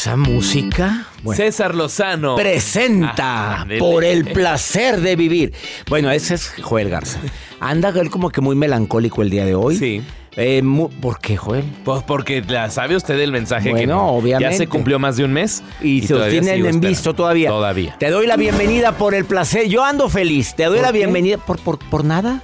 Esa 0.00 0.16
música? 0.16 1.06
Bueno, 1.22 1.36
César 1.36 1.74
Lozano. 1.74 2.34
presenta 2.34 3.60
Ah, 3.60 3.66
por 3.78 4.02
el 4.02 4.24
placer 4.24 4.98
de 5.02 5.14
vivir. 5.14 5.52
Bueno, 5.90 6.10
ese 6.10 6.34
es 6.36 6.54
Joel 6.62 6.88
Garza. 6.88 7.18
Anda 7.60 7.90
él 7.90 8.08
como 8.08 8.30
que 8.30 8.40
muy 8.40 8.56
melancólico 8.56 9.20
el 9.20 9.28
día 9.28 9.44
de 9.44 9.54
hoy. 9.54 9.76
Sí. 9.76 10.02
Eh, 10.36 10.62
¿Por 11.02 11.18
qué, 11.18 11.36
Joel? 11.36 11.64
Pues 11.84 12.02
porque 12.04 12.40
la 12.40 12.70
sabe 12.70 12.96
usted 12.96 13.18
el 13.20 13.30
mensaje 13.30 13.64
que 13.66 13.70
Bueno, 13.72 13.96
no- 13.96 14.06
obviamente. 14.12 14.52
ya 14.54 14.56
se 14.56 14.68
cumplió 14.68 14.98
más 14.98 15.18
de 15.18 15.24
un 15.24 15.32
mes 15.34 15.62
Y, 15.82 16.00
se 16.02 16.14
lo 16.14 16.20
todavía 16.20 16.40
tienen 16.40 16.66
en 16.66 16.80
visto 16.80 17.12
todavía. 17.14 17.50
Todavía. 17.50 17.96
Te 17.98 18.08
doy 18.10 18.26
la 18.26 18.36
bienvenida 18.36 18.92
por 18.92 19.14
el 19.14 19.26
placer. 19.26 19.68
Yo 19.68 19.84
ando 19.84 20.08
feliz. 20.08 20.54
Te 20.56 20.64
doy 20.64 20.76
¿Por 20.78 20.86
la 20.86 20.92
qué? 20.92 20.98
bienvenida 20.98 21.36
por, 21.36 21.58
por, 21.58 21.78
por 21.78 22.04
nada. 22.06 22.42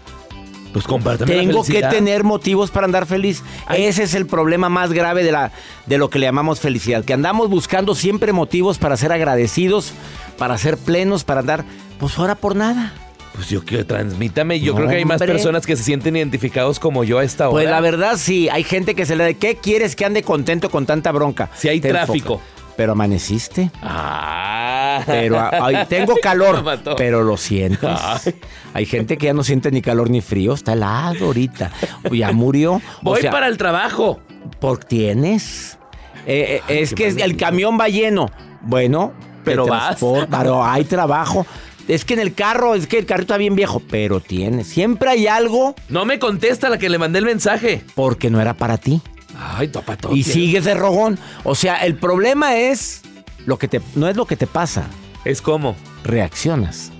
Pues 0.76 0.86
compártame 0.86 1.34
la 1.34 1.40
Tengo 1.40 1.64
que 1.64 1.80
tener 1.84 2.22
motivos 2.22 2.70
para 2.70 2.84
andar 2.84 3.06
feliz. 3.06 3.42
Ese 3.74 4.02
es 4.02 4.14
el 4.14 4.26
problema 4.26 4.68
más 4.68 4.92
grave 4.92 5.24
de, 5.24 5.32
la, 5.32 5.50
de 5.86 5.96
lo 5.96 6.10
que 6.10 6.18
le 6.18 6.26
llamamos 6.26 6.60
felicidad. 6.60 7.02
Que 7.02 7.14
andamos 7.14 7.48
buscando 7.48 7.94
siempre 7.94 8.34
motivos 8.34 8.76
para 8.76 8.98
ser 8.98 9.10
agradecidos, 9.10 9.94
para 10.36 10.58
ser 10.58 10.76
plenos, 10.76 11.24
para 11.24 11.40
andar, 11.40 11.64
pues 11.98 12.18
ahora 12.18 12.34
por 12.34 12.56
nada. 12.56 12.92
Pues 13.34 13.48
yo 13.48 13.64
quiero 13.64 13.86
transmítame. 13.86 14.60
Yo 14.60 14.72
No, 14.72 14.80
creo 14.80 14.90
que 14.90 14.96
hay 14.96 15.04
más 15.06 15.18
hombre. 15.22 15.32
personas 15.32 15.64
que 15.64 15.76
se 15.76 15.82
sienten 15.82 16.14
identificados 16.14 16.78
como 16.78 17.04
yo 17.04 17.20
a 17.20 17.24
esta 17.24 17.48
hora. 17.48 17.52
Pues 17.54 17.70
la 17.70 17.80
verdad 17.80 18.16
sí, 18.18 18.50
hay 18.50 18.62
gente 18.62 18.94
que 18.94 19.06
se 19.06 19.16
le... 19.16 19.32
¿Qué 19.36 19.56
quieres 19.56 19.96
que 19.96 20.04
ande 20.04 20.22
contento 20.22 20.68
con 20.68 20.84
tanta 20.84 21.10
bronca? 21.10 21.48
Si 21.56 21.68
hay 21.70 21.80
Te 21.80 21.88
tráfico. 21.88 22.34
enfoca. 22.34 22.55
Pero 22.76 22.92
amaneciste. 22.92 23.70
Ah. 23.82 25.02
Pero 25.06 25.38
a- 25.38 25.50
ay, 25.62 25.76
tengo 25.88 26.14
calor, 26.22 26.62
pero 26.96 27.22
lo 27.22 27.36
sientes. 27.36 27.90
Ay. 28.02 28.34
Hay 28.74 28.86
gente 28.86 29.16
que 29.18 29.26
ya 29.26 29.32
no 29.34 29.42
siente 29.44 29.70
ni 29.70 29.82
calor 29.82 30.10
ni 30.10 30.20
frío, 30.20 30.54
está 30.54 30.72
helado 30.74 31.26
ahorita. 31.26 31.70
Ya 32.12 32.32
murió. 32.32 32.80
Voy 33.02 33.18
o 33.18 33.22
sea, 33.22 33.30
para 33.30 33.48
el 33.48 33.56
trabajo. 33.56 34.20
¿Por 34.60 34.78
tienes? 34.84 35.78
Eh, 36.26 36.60
eh, 36.68 36.80
es 36.80 36.94
que 36.94 37.08
el 37.08 37.36
camión 37.36 37.78
va 37.80 37.88
lleno. 37.88 38.30
Bueno, 38.62 39.12
Pero 39.44 39.66
vas. 39.66 39.98
Pero 40.30 40.64
hay 40.64 40.84
trabajo. 40.84 41.46
Es 41.88 42.04
que 42.04 42.14
en 42.14 42.20
el 42.20 42.34
carro, 42.34 42.74
es 42.74 42.88
que 42.88 42.98
el 42.98 43.06
carrito 43.06 43.34
está 43.34 43.36
bien 43.36 43.54
viejo, 43.54 43.80
pero 43.88 44.18
tienes. 44.20 44.66
Siempre 44.66 45.08
hay 45.08 45.28
algo 45.28 45.76
No 45.88 46.04
me 46.04 46.18
contesta 46.18 46.68
la 46.68 46.78
que 46.78 46.88
le 46.88 46.98
mandé 46.98 47.20
el 47.20 47.24
mensaje. 47.24 47.84
porque 47.94 48.28
no 48.28 48.40
era 48.40 48.54
para 48.54 48.76
ti. 48.76 49.00
Ay, 49.38 49.68
topa 49.68 49.96
todo. 49.96 50.14
Y 50.14 50.22
sigues 50.22 50.64
de 50.64 50.74
rogón. 50.74 51.18
O 51.44 51.54
sea, 51.54 51.76
el 51.84 51.96
problema 51.96 52.56
es 52.56 53.02
lo 53.44 53.58
que 53.58 53.68
te 53.68 53.80
no 53.94 54.08
es 54.08 54.16
lo 54.16 54.26
que 54.26 54.36
te 54.36 54.46
pasa, 54.46 54.86
Es 55.24 55.42
como. 55.42 55.76
reaccionas 56.04 56.90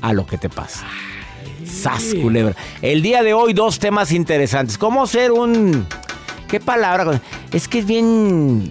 a 0.00 0.12
lo 0.12 0.26
que 0.26 0.38
te 0.38 0.48
pasa. 0.48 0.84
Sas, 1.66 2.14
culebra. 2.22 2.54
El 2.82 3.02
día 3.02 3.22
de 3.22 3.34
hoy 3.34 3.52
dos 3.52 3.78
temas 3.78 4.12
interesantes. 4.12 4.78
¿Cómo 4.78 5.06
ser 5.06 5.32
un 5.32 5.86
qué 6.48 6.60
palabra? 6.60 7.20
Es 7.52 7.68
que 7.68 7.80
es 7.80 7.86
bien 7.86 8.70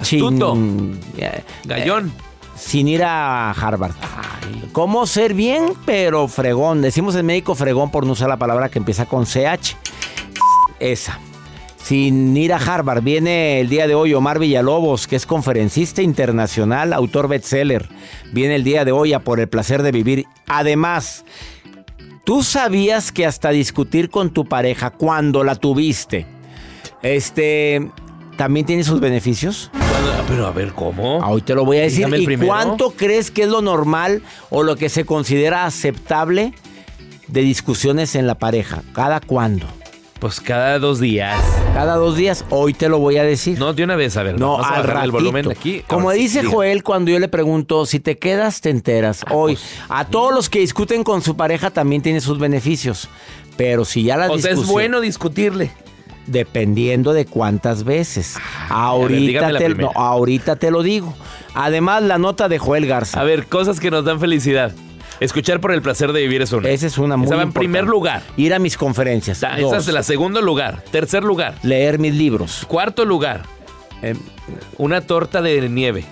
Astuto. 0.00 0.54
chin- 0.54 0.98
eh, 1.16 1.44
Gallón. 1.64 2.12
sin 2.56 2.88
ir 2.88 3.04
a 3.04 3.52
Harvard. 3.52 3.92
¿Cómo 4.72 5.06
ser 5.06 5.34
bien, 5.34 5.74
pero 5.86 6.26
fregón? 6.26 6.82
Decimos 6.82 7.14
en 7.14 7.26
médico 7.26 7.54
fregón 7.54 7.90
por 7.92 8.04
no 8.06 8.12
usar 8.12 8.28
la 8.28 8.36
palabra 8.38 8.68
que 8.68 8.78
empieza 8.80 9.06
con 9.06 9.24
CH. 9.26 9.76
Esa. 10.80 11.18
Sin 11.84 12.34
ir 12.34 12.54
a 12.54 12.56
Harvard, 12.56 13.02
viene 13.02 13.60
el 13.60 13.68
día 13.68 13.86
de 13.86 13.94
hoy 13.94 14.14
Omar 14.14 14.38
Villalobos, 14.38 15.06
que 15.06 15.16
es 15.16 15.26
conferencista 15.26 16.00
internacional, 16.00 16.94
autor 16.94 17.28
bestseller. 17.28 17.86
Viene 18.32 18.54
el 18.54 18.64
día 18.64 18.86
de 18.86 18.92
hoy 18.92 19.12
a 19.12 19.20
Por 19.20 19.38
el 19.38 19.48
placer 19.48 19.82
de 19.82 19.92
vivir. 19.92 20.24
Además, 20.46 21.26
¿tú 22.24 22.42
sabías 22.42 23.12
que 23.12 23.26
hasta 23.26 23.50
discutir 23.50 24.08
con 24.08 24.30
tu 24.30 24.46
pareja 24.46 24.88
cuando 24.88 25.44
la 25.44 25.56
tuviste, 25.56 26.24
este, 27.02 27.90
también 28.38 28.64
tiene 28.64 28.82
sus 28.82 28.98
beneficios? 28.98 29.70
Cuando- 29.72 30.24
Pero 30.26 30.46
a 30.46 30.52
ver, 30.52 30.72
¿cómo? 30.72 31.20
Ah, 31.22 31.28
Hoy 31.28 31.42
te 31.42 31.54
lo 31.54 31.66
voy 31.66 31.76
a 31.76 31.82
decir. 31.82 32.08
¿Y 32.16 32.24
primero. 32.24 32.46
cuánto 32.48 32.92
crees 32.92 33.30
que 33.30 33.42
es 33.42 33.48
lo 33.50 33.60
normal 33.60 34.22
o 34.48 34.62
lo 34.62 34.76
que 34.76 34.88
se 34.88 35.04
considera 35.04 35.66
aceptable 35.66 36.54
de 37.28 37.42
discusiones 37.42 38.14
en 38.14 38.26
la 38.26 38.36
pareja? 38.36 38.82
¿Cada 38.94 39.20
cuándo? 39.20 39.66
Pues 40.24 40.40
cada 40.40 40.78
dos 40.78 41.00
días. 41.00 41.38
¿Cada 41.74 41.96
dos 41.96 42.16
días? 42.16 42.46
Hoy 42.48 42.72
te 42.72 42.88
lo 42.88 42.98
voy 42.98 43.18
a 43.18 43.24
decir. 43.24 43.58
No, 43.58 43.74
de 43.74 43.84
una 43.84 43.94
vez, 43.94 44.16
a 44.16 44.22
ver. 44.22 44.40
No, 44.40 44.52
vamos 44.52 44.66
a 44.66 44.76
al 44.76 44.84
ratito. 44.84 45.04
el 45.04 45.10
volumen 45.10 45.50
aquí. 45.50 45.82
Como 45.86 46.10
dice. 46.12 46.42
Joel 46.42 46.82
cuando 46.82 47.10
yo 47.10 47.18
le 47.18 47.28
pregunto, 47.28 47.84
si 47.84 48.00
te 48.00 48.16
quedas, 48.16 48.62
te 48.62 48.70
enteras. 48.70 49.22
Hoy, 49.30 49.56
pues, 49.56 49.66
a 49.90 50.06
todos 50.06 50.34
los 50.34 50.48
que 50.48 50.60
discuten 50.60 51.04
con 51.04 51.20
su 51.20 51.36
pareja 51.36 51.68
también 51.68 52.00
tiene 52.00 52.22
sus 52.22 52.38
beneficios. 52.38 53.10
Pero 53.58 53.84
si 53.84 54.04
ya 54.04 54.16
la 54.16 54.30
O 54.30 54.38
sea, 54.38 54.52
es 54.52 54.66
bueno 54.66 55.02
discutirle. 55.02 55.72
Dependiendo 56.26 57.12
de 57.12 57.26
cuántas 57.26 57.84
veces. 57.84 58.38
a 58.70 58.94
ver, 58.94 59.02
ahorita, 59.02 59.52
la 59.52 59.58
te, 59.58 59.68
no, 59.74 59.90
ahorita 59.94 60.56
te 60.56 60.70
lo 60.70 60.82
digo. 60.82 61.12
Además, 61.52 62.02
la 62.02 62.16
nota 62.16 62.48
de 62.48 62.58
Joel 62.58 62.86
Garza. 62.86 63.20
A 63.20 63.24
ver, 63.24 63.44
cosas 63.44 63.78
que 63.78 63.90
nos 63.90 64.06
dan 64.06 64.18
felicidad. 64.18 64.72
Escuchar 65.20 65.60
por 65.60 65.72
el 65.72 65.80
placer 65.82 66.12
de 66.12 66.20
vivir 66.22 66.42
es 66.42 66.52
una. 66.52 66.68
Esa 66.68 66.86
es 66.86 66.98
una 66.98 67.16
muy 67.16 67.26
Esa 67.26 67.36
va 67.36 67.42
en 67.42 67.48
importante. 67.48 67.66
primer 67.68 67.84
lugar. 67.84 68.22
Ir 68.36 68.52
a 68.54 68.58
mis 68.58 68.76
conferencias. 68.76 69.38
Esa 69.38 69.76
es 69.76 69.86
la 69.88 70.02
segundo 70.02 70.40
lugar. 70.42 70.82
Tercer 70.90 71.22
lugar. 71.24 71.54
Leer 71.62 71.98
mis 71.98 72.14
libros. 72.14 72.64
Cuarto 72.68 73.04
lugar. 73.04 73.42
Eh, 74.02 74.14
Una 74.78 75.00
torta 75.00 75.40
de 75.40 75.68
nieve. 75.68 76.04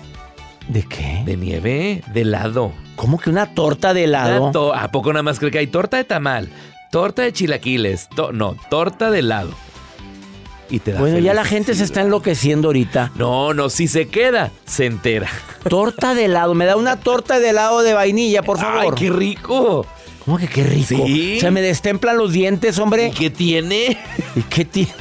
¿De 0.67 0.83
qué? 0.83 1.21
De 1.25 1.35
nieve, 1.37 2.01
de 2.13 2.21
helado. 2.21 2.71
¿Cómo 2.95 3.19
que 3.19 3.29
una 3.29 3.53
torta 3.53 3.93
de 3.93 4.05
helado? 4.05 4.51
To- 4.51 4.73
¿A 4.73 4.89
poco 4.91 5.11
nada 5.11 5.23
más 5.23 5.37
creo 5.39 5.51
que 5.51 5.57
hay 5.59 5.67
torta 5.67 5.97
de 5.97 6.05
tamal? 6.05 6.49
Torta 6.91 7.21
de 7.23 7.33
chilaquiles. 7.33 8.07
to- 8.15 8.31
no, 8.31 8.55
torta 8.69 9.11
de 9.11 9.19
helado. 9.19 9.51
Y 10.73 10.79
te 10.79 10.91
da 10.91 10.99
Bueno, 10.99 11.19
ya 11.19 11.35
la 11.35 11.45
gente 11.45 11.75
se 11.75 11.83
está 11.83 12.01
enloqueciendo 12.01 12.69
ahorita. 12.69 13.11
No, 13.13 13.53
no, 13.53 13.69
si 13.69 13.87
se 13.87 14.07
queda, 14.07 14.49
se 14.65 14.87
entera. 14.87 15.29
Torta 15.69 16.15
de 16.15 16.25
helado. 16.25 16.55
Me 16.55 16.65
da 16.65 16.77
una 16.77 16.99
torta 16.99 17.39
de 17.39 17.49
helado 17.51 17.83
de 17.83 17.93
vainilla, 17.93 18.41
por 18.41 18.57
favor. 18.57 18.81
¡Ay, 18.81 18.89
qué 18.97 19.11
rico! 19.11 19.85
¿Cómo 20.25 20.39
que 20.39 20.47
qué 20.47 20.63
rico? 20.63 21.05
Sí. 21.05 21.39
Se 21.39 21.51
me 21.51 21.61
destemplan 21.61 22.17
los 22.17 22.31
dientes, 22.33 22.79
hombre. 22.79 23.09
¿Y 23.09 23.11
qué 23.11 23.29
tiene? 23.29 23.99
¿Y 24.35 24.41
qué 24.41 24.65
tiene? 24.65 24.91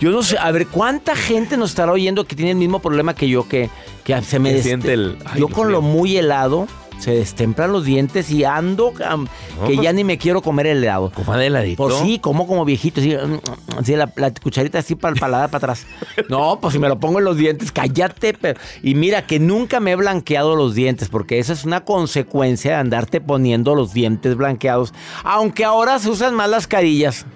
Yo 0.00 0.10
no 0.10 0.22
sé, 0.22 0.36
a 0.36 0.50
ver, 0.50 0.66
¿cuánta 0.66 1.16
gente 1.16 1.56
nos 1.56 1.70
estará 1.70 1.92
oyendo 1.92 2.26
que 2.26 2.36
tiene 2.36 2.50
el 2.50 2.58
mismo 2.58 2.80
problema 2.80 3.14
que 3.14 3.26
yo, 3.26 3.48
que, 3.48 3.70
que 4.04 4.20
se 4.20 4.38
me 4.38 4.60
siente 4.60 4.92
el- 4.92 5.16
ay, 5.24 5.40
Yo 5.40 5.48
con 5.48 5.72
lo 5.72 5.80
muy 5.80 6.18
helado, 6.18 6.68
se 6.98 7.10
destemplan 7.12 7.72
los 7.72 7.84
dientes 7.84 8.30
y 8.30 8.44
ando 8.44 8.92
No, 8.98 9.24
que 9.66 9.74
pues- 9.74 9.80
ya 9.82 9.92
ni 9.92 10.02
me 10.04 10.18
quiero 10.18 10.40
comer 10.42 10.66
el 10.66 10.82
helado. 10.82 11.10
Coma 11.14 11.36
de 11.36 11.46
heladito. 11.46 11.76
Por 11.76 11.92
sí, 11.92 12.18
como 12.18 12.46
como 12.46 12.64
viejito, 12.64 13.00
mm, 13.00 13.78
así 13.78 13.94
la, 13.96 14.10
la 14.16 14.32
cucharita 14.32 14.78
así 14.78 14.94
para 14.94 15.14
el 15.14 15.20
paladar 15.20 15.50
para 15.50 15.72
atrás. 15.72 15.86
No, 16.28 16.58
pues 16.60 16.72
si 16.72 16.78
me 16.78 16.88
lo 16.88 16.98
pongo 16.98 17.18
en 17.18 17.24
los 17.24 17.36
dientes, 17.36 17.70
cállate. 17.72 18.34
pero- 18.34 18.58
Y 18.82 18.94
mira 18.94 19.26
que 19.26 19.38
nunca 19.38 19.80
me 19.80 19.92
he 19.92 19.96
blanqueado 19.96 20.56
los 20.56 20.74
dientes, 20.74 21.08
porque 21.08 21.38
eso 21.38 21.52
es 21.52 21.64
una 21.64 21.84
consecuencia 21.84 22.72
de 22.72 22.76
andarte 22.78 23.20
poniendo 23.20 23.74
los 23.74 23.92
dientes 23.92 24.34
blanqueados. 24.36 24.92
Aunque 25.24 25.64
ahora 25.64 25.98
se 25.98 26.08
usan 26.10 26.34
más 26.34 26.48
las 26.48 26.66
carillas. 26.66 27.26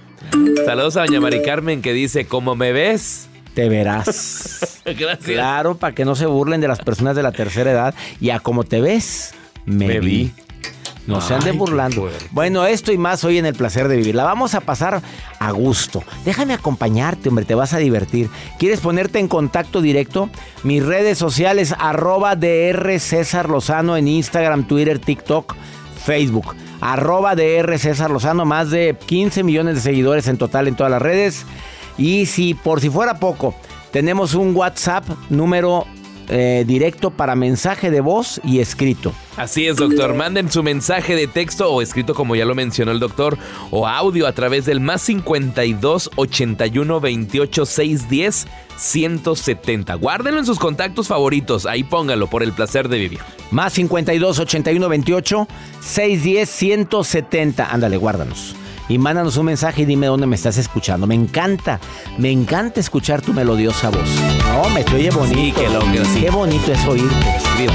Saludos 0.65 0.97
a 0.97 1.01
doña 1.07 1.21
Mari 1.21 1.43
Carmen 1.43 1.83
que 1.83 1.93
dice, 1.93 2.27
¿cómo 2.27 2.55
me 2.57 2.73
ves? 2.73 3.29
Te 3.55 3.69
verás. 3.69 4.81
Gracias. 4.85 5.19
Claro, 5.25 5.77
para 5.77 5.95
que 5.95 6.05
no 6.05 6.15
se 6.15 6.27
burlen 6.27 6.61
de 6.61 6.69
las 6.69 6.79
personas 6.79 7.17
de 7.17 7.23
la 7.23 7.33
tercera 7.33 7.71
edad. 7.73 7.95
Y 8.21 8.31
a 8.31 8.41
como 8.41 8.65
te 8.65 8.81
ves, 8.81 9.35
me, 9.67 9.87
Me 9.87 10.01
vi. 10.01 10.07
vi. 10.09 10.33
No 11.07 11.21
se 11.21 11.35
anden 11.35 11.53
qué 11.53 11.59
burlando. 11.59 12.09
Bueno, 12.31 12.65
esto 12.67 12.93
y 12.93 12.99
más 12.99 13.25
hoy 13.25 13.39
en 13.39 13.47
el 13.47 13.55
placer 13.55 13.89
de 13.89 13.97
vivir. 13.97 14.15
La 14.15 14.25
vamos 14.25 14.55
a 14.55 14.61
pasar 14.61 15.03
a 15.39 15.51
gusto. 15.51 16.05
Déjame 16.25 16.53
acompañarte, 16.55 17.29
hombre, 17.29 17.45
te 17.45 17.55
vas 17.55 17.73
a 17.73 17.79
divertir. 17.79 18.29
¿Quieres 18.59 18.81
ponerte 18.81 19.19
en 19.19 19.27
contacto 19.27 19.81
directo? 19.81 20.31
Mis 20.62 20.85
redes 20.85 21.19
sociales, 21.19 21.75
arroba 21.79 22.37
DR 22.37 22.99
César 23.01 23.49
Lozano 23.49 23.97
en 23.97 24.09
Instagram, 24.09 24.65
Twitter, 24.69 24.99
TikTok, 24.99 25.57
Facebook. 26.05 26.55
Arroba 26.81 27.35
DR 27.35 27.79
César 27.79 28.11
Lozano, 28.11 28.45
más 28.45 28.71
de 28.71 28.97
15 29.07 29.43
millones 29.43 29.77
de 29.77 29.81
seguidores 29.81 30.29
en 30.29 30.37
total 30.39 30.69
en 30.69 30.77
todas 30.77 30.93
las 30.93 31.03
redes. 31.03 31.45
Y 31.99 32.27
si 32.27 32.55
por 32.55 32.81
si 32.81 32.89
fuera 32.89 33.19
poco, 33.19 33.55
tenemos 33.91 34.35
un 34.35 34.55
WhatsApp 34.55 35.05
número 35.29 35.87
eh, 36.32 36.65
directo 36.65 37.11
para 37.11 37.35
mensaje 37.35 37.91
de 37.91 38.00
voz 38.00 38.41
y 38.44 38.61
escrito. 38.61 39.12
Así 39.37 39.67
es, 39.67 39.77
doctor. 39.77 40.15
Manden 40.15 40.49
su 40.49 40.62
mensaje 40.62 41.17
de 41.17 41.27
texto 41.27 41.69
o 41.69 41.82
escrito, 41.82 42.15
como 42.15 42.37
ya 42.37 42.44
lo 42.44 42.55
mencionó 42.55 42.93
el 42.93 43.00
doctor, 43.00 43.37
o 43.73 43.88
audio 43.88 44.29
a 44.29 44.32
través 44.32 44.65
del 44.65 44.79
más 44.79 45.03
52 45.03 46.11
81 46.15 47.00
28 47.00 47.67
610 47.67 48.47
170. 48.77 49.94
Guárdenlo 49.94 50.38
en 50.38 50.47
sus 50.47 50.61
contactos 50.61 51.09
favoritos. 51.09 51.67
Ahí 51.67 51.82
póngalo 51.82 52.29
por 52.29 52.44
el 52.44 52.53
placer 52.53 52.88
de 52.88 52.99
vivir. 52.99 53.19
Más 53.50 53.73
52 53.73 54.38
81 54.38 54.88
28 54.88 55.49
610 55.81 56.49
170. 56.49 57.73
Ándale, 57.73 57.97
guárdanos. 57.97 58.55
Y 58.88 58.99
mándanos 58.99 59.37
un 59.37 59.47
mensaje 59.47 59.83
y 59.83 59.85
dime 59.85 60.06
dónde 60.06 60.29
me 60.29 60.37
estás 60.37 60.59
escuchando. 60.59 61.09
Me 61.09 61.17
encanta, 61.17 61.81
me 62.19 62.31
encanta 62.31 62.79
escuchar 62.79 63.21
tu 63.21 63.33
melodiosa 63.33 63.91
voz. 63.91 64.39
No, 64.52 64.69
me 64.70 64.82
te 64.85 64.94
oye 64.97 65.11
bonito. 65.11 65.61
que 65.61 65.69
lo- 65.69 65.81
que 65.93 66.05
sí. 66.05 66.20
Qué 66.20 66.31
bonito 66.31 66.73
es 66.73 66.85
oírte. 66.87 67.37
Escriba. 67.37 67.75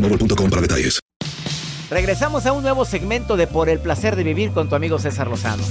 boostmobile.com 0.00 0.50
para 0.50 0.62
detalles. 0.62 0.98
Regresamos 1.90 2.46
a 2.46 2.52
un 2.52 2.62
nuevo 2.62 2.84
segmento 2.84 3.36
de 3.36 3.46
Por 3.46 3.68
el 3.68 3.80
placer 3.80 4.14
de 4.16 4.22
vivir 4.24 4.52
con 4.52 4.68
tu 4.68 4.76
amigo 4.76 4.98
César 4.98 5.26
Lozano. 5.26 5.64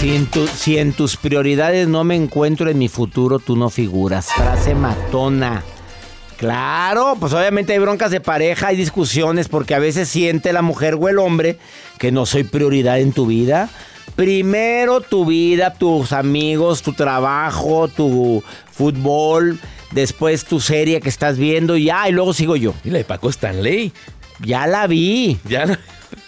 Si 0.00 0.14
en, 0.14 0.26
tu- 0.26 0.46
si 0.46 0.78
en 0.78 0.92
tus 0.92 1.16
prioridades 1.16 1.88
no 1.88 2.04
me 2.04 2.16
encuentro 2.16 2.70
en 2.70 2.78
mi 2.78 2.88
futuro, 2.88 3.38
tú 3.38 3.56
no 3.56 3.70
figuras. 3.70 4.26
Frase 4.30 4.74
matona. 4.74 5.62
Claro, 6.36 7.16
pues 7.18 7.32
obviamente 7.32 7.72
hay 7.72 7.78
broncas 7.78 8.10
de 8.10 8.20
pareja, 8.20 8.68
hay 8.68 8.76
discusiones 8.76 9.48
porque 9.48 9.74
a 9.74 9.78
veces 9.78 10.08
siente 10.08 10.52
la 10.52 10.60
mujer 10.60 10.96
o 11.00 11.08
el 11.08 11.18
hombre 11.18 11.58
que 11.98 12.12
no 12.12 12.26
soy 12.26 12.44
prioridad 12.44 13.00
en 13.00 13.12
tu 13.12 13.24
vida. 13.24 13.70
Primero 14.14 15.00
tu 15.00 15.26
vida, 15.26 15.74
tus 15.74 16.12
amigos, 16.12 16.82
tu 16.82 16.92
trabajo, 16.92 17.88
tu 17.88 18.42
fútbol, 18.72 19.58
después 19.92 20.44
tu 20.44 20.60
serie 20.60 21.00
que 21.00 21.08
estás 21.08 21.36
viendo 21.38 21.76
y 21.76 21.84
ya, 21.84 22.08
y 22.08 22.12
luego 22.12 22.32
sigo 22.32 22.56
yo. 22.56 22.72
Y 22.84 22.90
la 22.90 22.98
de 22.98 23.04
Paco 23.04 23.28
Stanley. 23.28 23.92
Ya 24.40 24.66
la 24.66 24.86
vi. 24.86 25.38
Ya 25.48 25.66
no, 25.66 25.74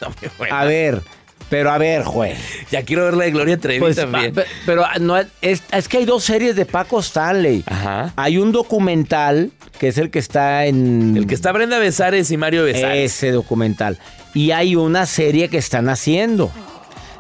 no 0.01 0.09
me 0.21 0.29
buena. 0.37 0.61
A 0.61 0.65
ver, 0.65 1.03
pero 1.49 1.71
a 1.71 1.79
ver, 1.79 2.03
Joel. 2.05 2.37
Ya 2.71 2.83
quiero 2.83 3.05
ver 3.05 3.15
la 3.15 3.25
de 3.25 3.31
Gloria 3.31 3.57
Trevi 3.59 3.81
Pues, 3.81 3.97
también. 3.97 4.35
pa- 4.35 4.45
pero 4.67 4.85
no, 5.01 5.17
es, 5.41 5.63
es 5.73 5.89
que 5.89 5.99
hay 5.99 6.05
dos 6.05 6.25
series 6.25 6.57
de 6.57 6.67
Paco 6.67 7.01
Stanley. 7.01 7.65
Ajá. 7.67 8.13
Hay 8.17 8.37
un 8.39 8.53
documental 8.53 9.51
que 9.79 9.89
es 9.89 9.97
el 9.99 10.11
que 10.11 10.19
está 10.19 10.67
en... 10.67 11.17
El 11.17 11.27
que 11.27 11.35
está 11.35 11.53
Brenda 11.53 11.79
Besares 11.79 12.31
y 12.31 12.37
Mario 12.37 12.65
Besares. 12.65 13.13
Ese 13.15 13.31
documental. 13.31 13.99
Y 14.35 14.51
hay 14.51 14.75
una 14.77 15.07
serie 15.07 15.49
que 15.49 15.57
están 15.59 15.89
haciendo. 15.89 16.51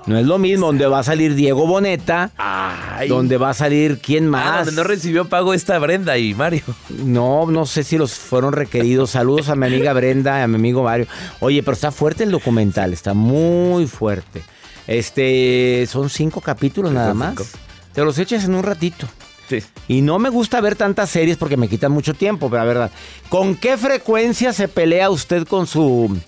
No 0.09 0.19
es 0.19 0.27
lo 0.27 0.39
mismo, 0.39 0.67
donde 0.67 0.87
va 0.87 1.01
a 1.01 1.03
salir 1.03 1.35
Diego 1.35 1.67
Boneta, 1.67 2.31
Ay. 2.39 3.09
donde 3.09 3.37
va 3.37 3.51
a 3.51 3.55
salir 3.55 3.99
quién 4.01 4.27
Ah, 4.27 4.31
más. 4.31 4.67
donde 4.67 4.81
no 4.83 4.89
recibió 4.89 5.29
pago 5.29 5.53
esta 5.55 5.79
Brenda 5.79 6.17
y 6.17 6.35
Mario. 6.35 6.63
No, 6.89 7.45
no 7.47 7.67
sé 7.67 7.85
si 7.85 7.99
los 7.99 8.15
fueron 8.15 8.53
requeridos. 8.55 9.11
Saludos 9.11 9.51
a 9.51 9.55
mi 9.55 9.67
amiga 9.67 9.93
Brenda, 9.93 10.43
a 10.43 10.49
mi 10.49 10.55
amigo 10.57 10.83
Mario. 10.83 11.07
Oye, 11.41 11.63
pero 11.63 11.75
está 11.75 11.93
fuerte 11.93 12.25
el 12.25 12.31
documental, 12.31 12.93
está 12.95 13.13
muy 13.13 13.87
fuerte. 13.87 14.43
Este, 14.87 15.87
son 15.91 16.09
cinco 16.09 16.41
capítulos 16.41 16.91
nada 16.93 17.13
más. 17.15 17.31
cinco. 17.37 17.45
Te 17.93 18.03
los 18.03 18.19
echas 18.19 18.45
en 18.45 18.55
un 18.55 18.63
ratito. 18.63 19.07
Sí. 19.49 19.59
Y 19.89 20.01
no 20.03 20.19
me 20.19 20.29
gusta 20.31 20.61
ver 20.61 20.75
tantas 20.77 21.11
series 21.11 21.37
porque 21.37 21.57
me 21.57 21.69
quitan 21.69 21.93
mucho 21.93 22.15
tiempo, 22.15 22.49
pero 22.51 22.63
la 22.63 22.69
verdad. 22.69 22.91
¿Con 23.29 23.55
qué 23.55 23.77
frecuencia 23.77 24.53
se 24.53 24.69
pelea 24.69 25.11
usted 25.11 25.47
con 25.47 25.67
su 25.67 26.19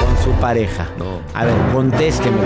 con 0.00 0.22
su 0.22 0.32
pareja? 0.40 0.88
No. 0.98 1.20
A 1.34 1.44
ver, 1.44 1.54
contésteme. 1.72 2.38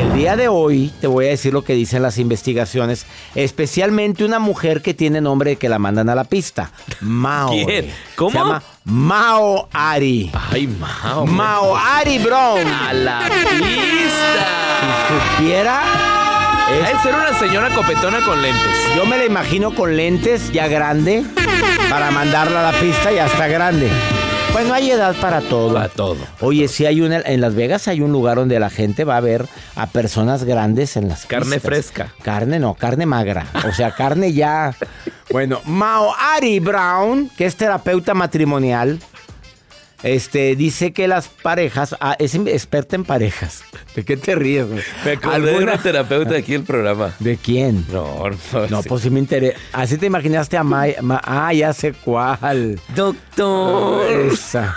El 0.00 0.12
día 0.14 0.36
de 0.36 0.48
hoy 0.48 0.92
te 1.00 1.06
voy 1.06 1.26
a 1.26 1.30
decir 1.30 1.52
lo 1.52 1.62
que 1.62 1.74
dicen 1.74 2.02
las 2.02 2.18
investigaciones, 2.18 3.06
especialmente 3.34 4.24
una 4.24 4.38
mujer 4.38 4.80
que 4.80 4.94
tiene 4.94 5.20
nombre 5.20 5.56
que 5.56 5.68
la 5.68 5.78
mandan 5.78 6.08
a 6.08 6.14
la 6.14 6.24
pista. 6.24 6.70
Mao. 7.00 7.50
¿Quién? 7.66 7.92
¿Cómo? 8.16 8.30
Se 8.30 8.38
llama 8.38 8.62
Mao 8.84 9.68
Ari. 9.72 10.30
Ay, 10.50 10.66
Mao. 10.66 11.26
Mao 11.26 11.76
Ari 11.76 12.18
Brown. 12.18 12.66
A 12.66 12.92
la 12.92 13.20
pista. 13.28 14.78
Si 14.80 15.42
supiera, 15.42 15.82
de 16.70 16.98
ser 17.02 17.14
una 17.14 17.38
señora 17.38 17.70
copetona 17.70 18.20
con 18.24 18.40
lentes. 18.40 18.96
yo 18.96 19.06
me 19.06 19.18
la 19.18 19.24
imagino 19.24 19.74
con 19.74 19.96
lentes 19.96 20.52
ya 20.52 20.68
grande 20.68 21.24
para 21.90 22.10
mandarla 22.10 22.60
a 22.68 22.72
la 22.72 22.78
pista, 22.78 23.10
ya 23.10 23.26
está 23.26 23.48
grande. 23.48 23.88
Bueno, 24.52 24.74
hay 24.74 24.90
edad 24.90 25.14
para 25.20 25.40
todo. 25.40 25.74
Para 25.74 25.88
todo. 25.88 26.16
Oye, 26.40 26.66
sí 26.68 26.84
hay 26.86 27.00
una, 27.00 27.18
en 27.20 27.40
Las 27.40 27.54
Vegas 27.54 27.86
hay 27.86 28.00
un 28.00 28.10
lugar 28.12 28.36
donde 28.38 28.58
la 28.58 28.70
gente 28.70 29.04
va 29.04 29.16
a 29.16 29.20
ver 29.20 29.46
a 29.76 29.86
personas 29.86 30.44
grandes 30.44 30.96
en 30.96 31.08
las 31.08 31.26
Carne 31.26 31.56
pistas. 31.56 31.62
fresca. 31.62 32.14
Carne 32.22 32.58
no, 32.58 32.74
carne 32.74 33.06
magra. 33.06 33.46
O 33.68 33.72
sea, 33.72 33.92
carne 33.94 34.32
ya. 34.32 34.74
Bueno, 35.30 35.60
Mao 35.66 36.14
Ari 36.18 36.58
Brown, 36.58 37.30
que 37.36 37.44
es 37.44 37.54
terapeuta 37.54 38.14
matrimonial, 38.14 38.98
este, 40.02 40.54
dice 40.56 40.92
que 40.92 41.08
las 41.08 41.28
parejas, 41.28 41.96
ah, 42.00 42.14
es 42.18 42.34
experta 42.34 42.96
en 42.96 43.04
parejas. 43.04 43.62
¿De 43.96 44.04
qué 44.04 44.16
te 44.16 44.34
ríes? 44.34 44.68
güey? 44.68 44.82
Me 45.04 45.12
acordé 45.12 45.40
de 45.40 45.48
¿Alguna- 45.50 45.72
una 45.74 45.82
terapeuta 45.82 46.36
aquí 46.36 46.54
en 46.54 46.60
el 46.60 46.66
programa. 46.66 47.14
¿De 47.18 47.36
quién? 47.36 47.84
No, 47.92 48.30
no. 48.30 48.66
No, 48.68 48.82
sí. 48.82 48.88
pues 48.88 49.02
sí 49.02 49.10
me 49.10 49.18
interesa. 49.18 49.58
Así 49.72 49.96
te 49.98 50.06
imaginaste 50.06 50.56
a 50.56 50.62
May. 50.62 50.94
Ma- 51.02 51.20
ah, 51.24 51.52
ya 51.52 51.72
sé 51.72 51.92
cuál. 51.92 52.80
Doctor. 52.94 54.10
Esa. 54.32 54.76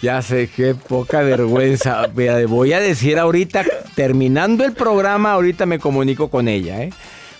Ya 0.00 0.22
sé, 0.22 0.48
qué 0.54 0.74
poca 0.74 1.22
vergüenza. 1.22 2.06
Mira, 2.14 2.38
Voy 2.46 2.72
a 2.72 2.78
decir 2.80 3.18
ahorita, 3.18 3.64
terminando 3.96 4.64
el 4.64 4.72
programa, 4.72 5.32
ahorita 5.32 5.66
me 5.66 5.78
comunico 5.80 6.28
con 6.30 6.46
ella. 6.46 6.82
¿eh? 6.82 6.92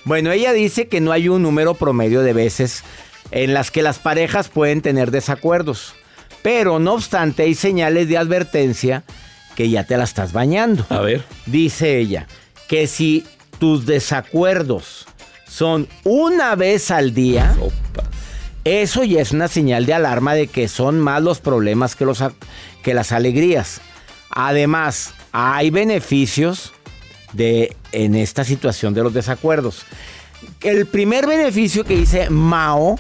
Bueno, 0.05 0.33
ella 0.33 0.53
dice 0.53 0.89
que 0.89 1.01
no 1.01 1.13
hay 1.13 1.29
un 1.29 1.43
número 1.43 1.75
promedio 1.75 2.23
de 2.23 2.33
veces 2.33 2.83
en 3.31 3.55
las 3.55 3.71
que 3.71 3.83
las 3.83 3.99
parejas 3.99 4.49
pueden 4.49 4.81
tener 4.81 5.11
desacuerdos. 5.11 5.95
Pero 6.43 6.79
no 6.79 6.95
obstante, 6.95 7.43
hay 7.43 7.55
señales 7.55 8.09
de 8.09 8.19
advertencia 8.19 9.05
que 9.55 9.69
ya 9.71 9.85
te 9.85 9.97
la 9.97 10.05
estás 10.05 10.33
bañando. 10.33 10.87
A 10.89 11.01
ver. 11.01 11.25
Dice 11.47 11.99
ella 11.99 12.27
que 12.69 12.87
si 12.87 13.27
tus 13.59 13.87
desacuerdos 13.87 15.07
son 15.49 15.89
una 16.05 16.55
vez 16.55 16.91
al 16.91 17.13
día, 17.15 17.57
Opa. 17.61 18.05
eso 18.65 19.03
ya 19.03 19.21
es 19.21 19.33
una 19.33 19.49
señal 19.49 19.87
de 19.87 19.95
alarma 19.95 20.35
de 20.35 20.47
que 20.47 20.69
son 20.69 21.01
más 21.01 21.23
los 21.23 21.41
problemas 21.41 21.97
que, 21.97 22.05
los, 22.05 22.23
que 22.83 22.95
las 22.95 23.11
alegrías. 23.11 23.81
Además, 24.31 25.15
hay 25.33 25.71
beneficios 25.71 26.73
de, 27.33 27.77
en 27.93 28.15
esta 28.15 28.45
situación 28.45 28.95
de 28.95 29.03
los 29.03 29.13
desacuerdos. 29.13 29.85
El 30.61 30.87
primer 30.87 31.27
beneficio 31.27 31.85
que 31.85 31.97
dice 31.97 32.31
Mao, 32.31 32.99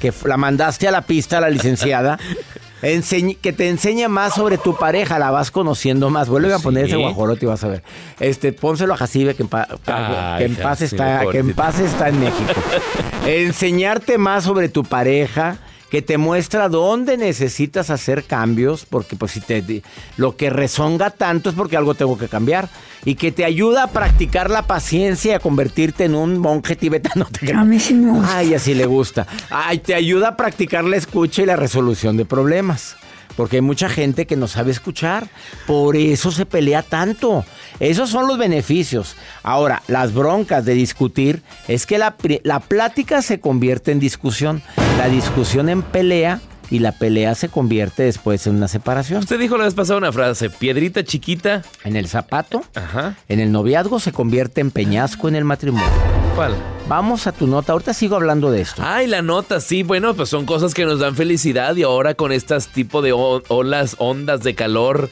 que 0.00 0.12
la 0.24 0.36
mandaste 0.36 0.88
a 0.88 0.90
la 0.90 1.02
pista 1.02 1.38
a 1.38 1.42
la 1.42 1.50
licenciada, 1.50 2.18
enseñ- 2.82 3.36
que 3.40 3.52
te 3.52 3.68
enseña 3.68 4.08
más 4.08 4.34
sobre 4.34 4.58
tu 4.58 4.76
pareja, 4.76 5.18
la 5.18 5.30
vas 5.30 5.50
conociendo 5.50 6.10
más. 6.10 6.28
Vuelve 6.28 6.52
a 6.52 6.58
poner 6.58 6.84
ese 6.86 6.96
guajolote 7.02 7.44
y 7.46 7.48
vas 7.48 7.62
a 7.64 7.68
ver. 7.68 7.82
Este, 8.20 8.52
pónselo 8.52 8.94
a 8.94 8.96
Jacibe, 8.96 9.34
que 9.34 9.42
en, 9.44 9.48
pa- 9.48 9.68
Ay, 9.86 10.38
que 10.38 10.44
en 10.46 10.56
paz 10.56 10.82
está, 10.82 11.20
que 11.32 11.38
en 11.38 11.54
paz 11.54 11.78
está 11.80 12.08
en 12.08 12.20
México. 12.20 12.52
Enseñarte 13.26 14.18
más 14.18 14.44
sobre 14.44 14.68
tu 14.68 14.82
pareja, 14.84 15.56
que 15.92 16.00
te 16.00 16.16
muestra 16.16 16.70
dónde 16.70 17.18
necesitas 17.18 17.90
hacer 17.90 18.24
cambios, 18.24 18.86
porque 18.86 19.14
pues 19.14 19.32
si 19.32 19.42
te 19.42 19.82
lo 20.16 20.38
que 20.38 20.48
rezonga 20.48 21.10
tanto 21.10 21.50
es 21.50 21.54
porque 21.54 21.76
algo 21.76 21.94
tengo 21.94 22.16
que 22.16 22.28
cambiar 22.28 22.70
y 23.04 23.16
que 23.16 23.30
te 23.30 23.44
ayuda 23.44 23.82
a 23.82 23.86
practicar 23.88 24.48
la 24.48 24.62
paciencia 24.62 25.32
y 25.32 25.34
a 25.34 25.38
convertirte 25.38 26.04
en 26.04 26.14
un 26.14 26.38
monje 26.38 26.76
tibetano. 26.76 27.28
A 27.54 27.64
mí 27.64 27.78
sí 27.78 27.92
me 27.92 28.10
gusta. 28.10 28.38
Ay, 28.38 28.54
así 28.54 28.72
le 28.72 28.86
gusta. 28.86 29.26
Ay, 29.50 29.80
te 29.80 29.94
ayuda 29.94 30.28
a 30.28 30.36
practicar 30.38 30.82
la 30.84 30.96
escucha 30.96 31.42
y 31.42 31.44
la 31.44 31.56
resolución 31.56 32.16
de 32.16 32.24
problemas. 32.24 32.96
Porque 33.36 33.56
hay 33.56 33.62
mucha 33.62 33.88
gente 33.88 34.26
que 34.26 34.36
no 34.36 34.46
sabe 34.48 34.70
escuchar. 34.70 35.28
Por 35.66 35.96
eso 35.96 36.30
se 36.30 36.46
pelea 36.46 36.82
tanto. 36.82 37.44
Esos 37.80 38.10
son 38.10 38.26
los 38.28 38.38
beneficios. 38.38 39.16
Ahora, 39.42 39.82
las 39.88 40.12
broncas 40.12 40.64
de 40.64 40.74
discutir 40.74 41.42
es 41.68 41.86
que 41.86 41.98
la, 41.98 42.16
la 42.44 42.60
plática 42.60 43.22
se 43.22 43.40
convierte 43.40 43.92
en 43.92 44.00
discusión. 44.00 44.62
La 44.98 45.08
discusión 45.08 45.68
en 45.68 45.82
pelea 45.82 46.40
y 46.70 46.78
la 46.78 46.92
pelea 46.92 47.34
se 47.34 47.48
convierte 47.48 48.02
después 48.04 48.46
en 48.46 48.56
una 48.56 48.68
separación. 48.68 49.18
Usted 49.20 49.38
dijo 49.38 49.58
la 49.58 49.64
vez 49.64 49.74
pasada 49.74 49.98
una 49.98 50.12
frase, 50.12 50.48
piedrita 50.48 51.04
chiquita. 51.04 51.62
En 51.84 51.96
el 51.96 52.08
zapato, 52.08 52.62
Ajá. 52.74 53.16
en 53.28 53.40
el 53.40 53.52
noviazgo 53.52 54.00
se 54.00 54.12
convierte 54.12 54.60
en 54.62 54.70
peñasco 54.70 55.28
en 55.28 55.36
el 55.36 55.44
matrimonio. 55.44 56.21
¿Cuál? 56.34 56.54
Vamos 56.88 57.26
a 57.26 57.32
tu 57.32 57.46
nota. 57.46 57.72
Ahorita 57.72 57.92
sigo 57.94 58.16
hablando 58.16 58.50
de 58.50 58.62
esto. 58.62 58.82
Ay, 58.84 59.06
la 59.06 59.22
nota, 59.22 59.60
sí, 59.60 59.82
bueno, 59.82 60.14
pues 60.14 60.28
son 60.28 60.46
cosas 60.46 60.74
que 60.74 60.84
nos 60.84 60.98
dan 60.98 61.14
felicidad 61.14 61.76
y 61.76 61.82
ahora 61.82 62.14
con 62.14 62.32
estas 62.32 62.68
tipo 62.68 63.02
de 63.02 63.12
olas, 63.12 63.96
ondas 63.98 64.42
de 64.42 64.54
calor, 64.54 65.10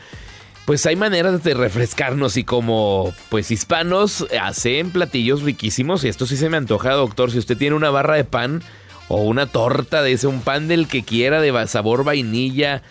pues 0.64 0.86
hay 0.86 0.96
maneras 0.96 1.42
de 1.44 1.54
refrescarnos 1.54 2.36
y 2.36 2.44
como 2.44 3.12
pues 3.28 3.50
hispanos 3.50 4.26
hacen 4.40 4.90
platillos 4.90 5.42
riquísimos 5.42 6.04
y 6.04 6.08
esto 6.08 6.26
sí 6.26 6.36
se 6.36 6.48
me 6.48 6.56
antoja, 6.56 6.92
doctor, 6.92 7.30
si 7.30 7.38
usted 7.38 7.56
tiene 7.56 7.76
una 7.76 7.90
barra 7.90 8.14
de 8.14 8.24
pan 8.24 8.62
o 9.08 9.22
una 9.22 9.46
torta 9.46 10.02
de 10.02 10.12
ese, 10.12 10.26
un 10.26 10.40
pan 10.40 10.68
del 10.68 10.88
que 10.88 11.02
quiera 11.02 11.40
de 11.40 11.66
sabor 11.66 12.04
vainilla, 12.04 12.82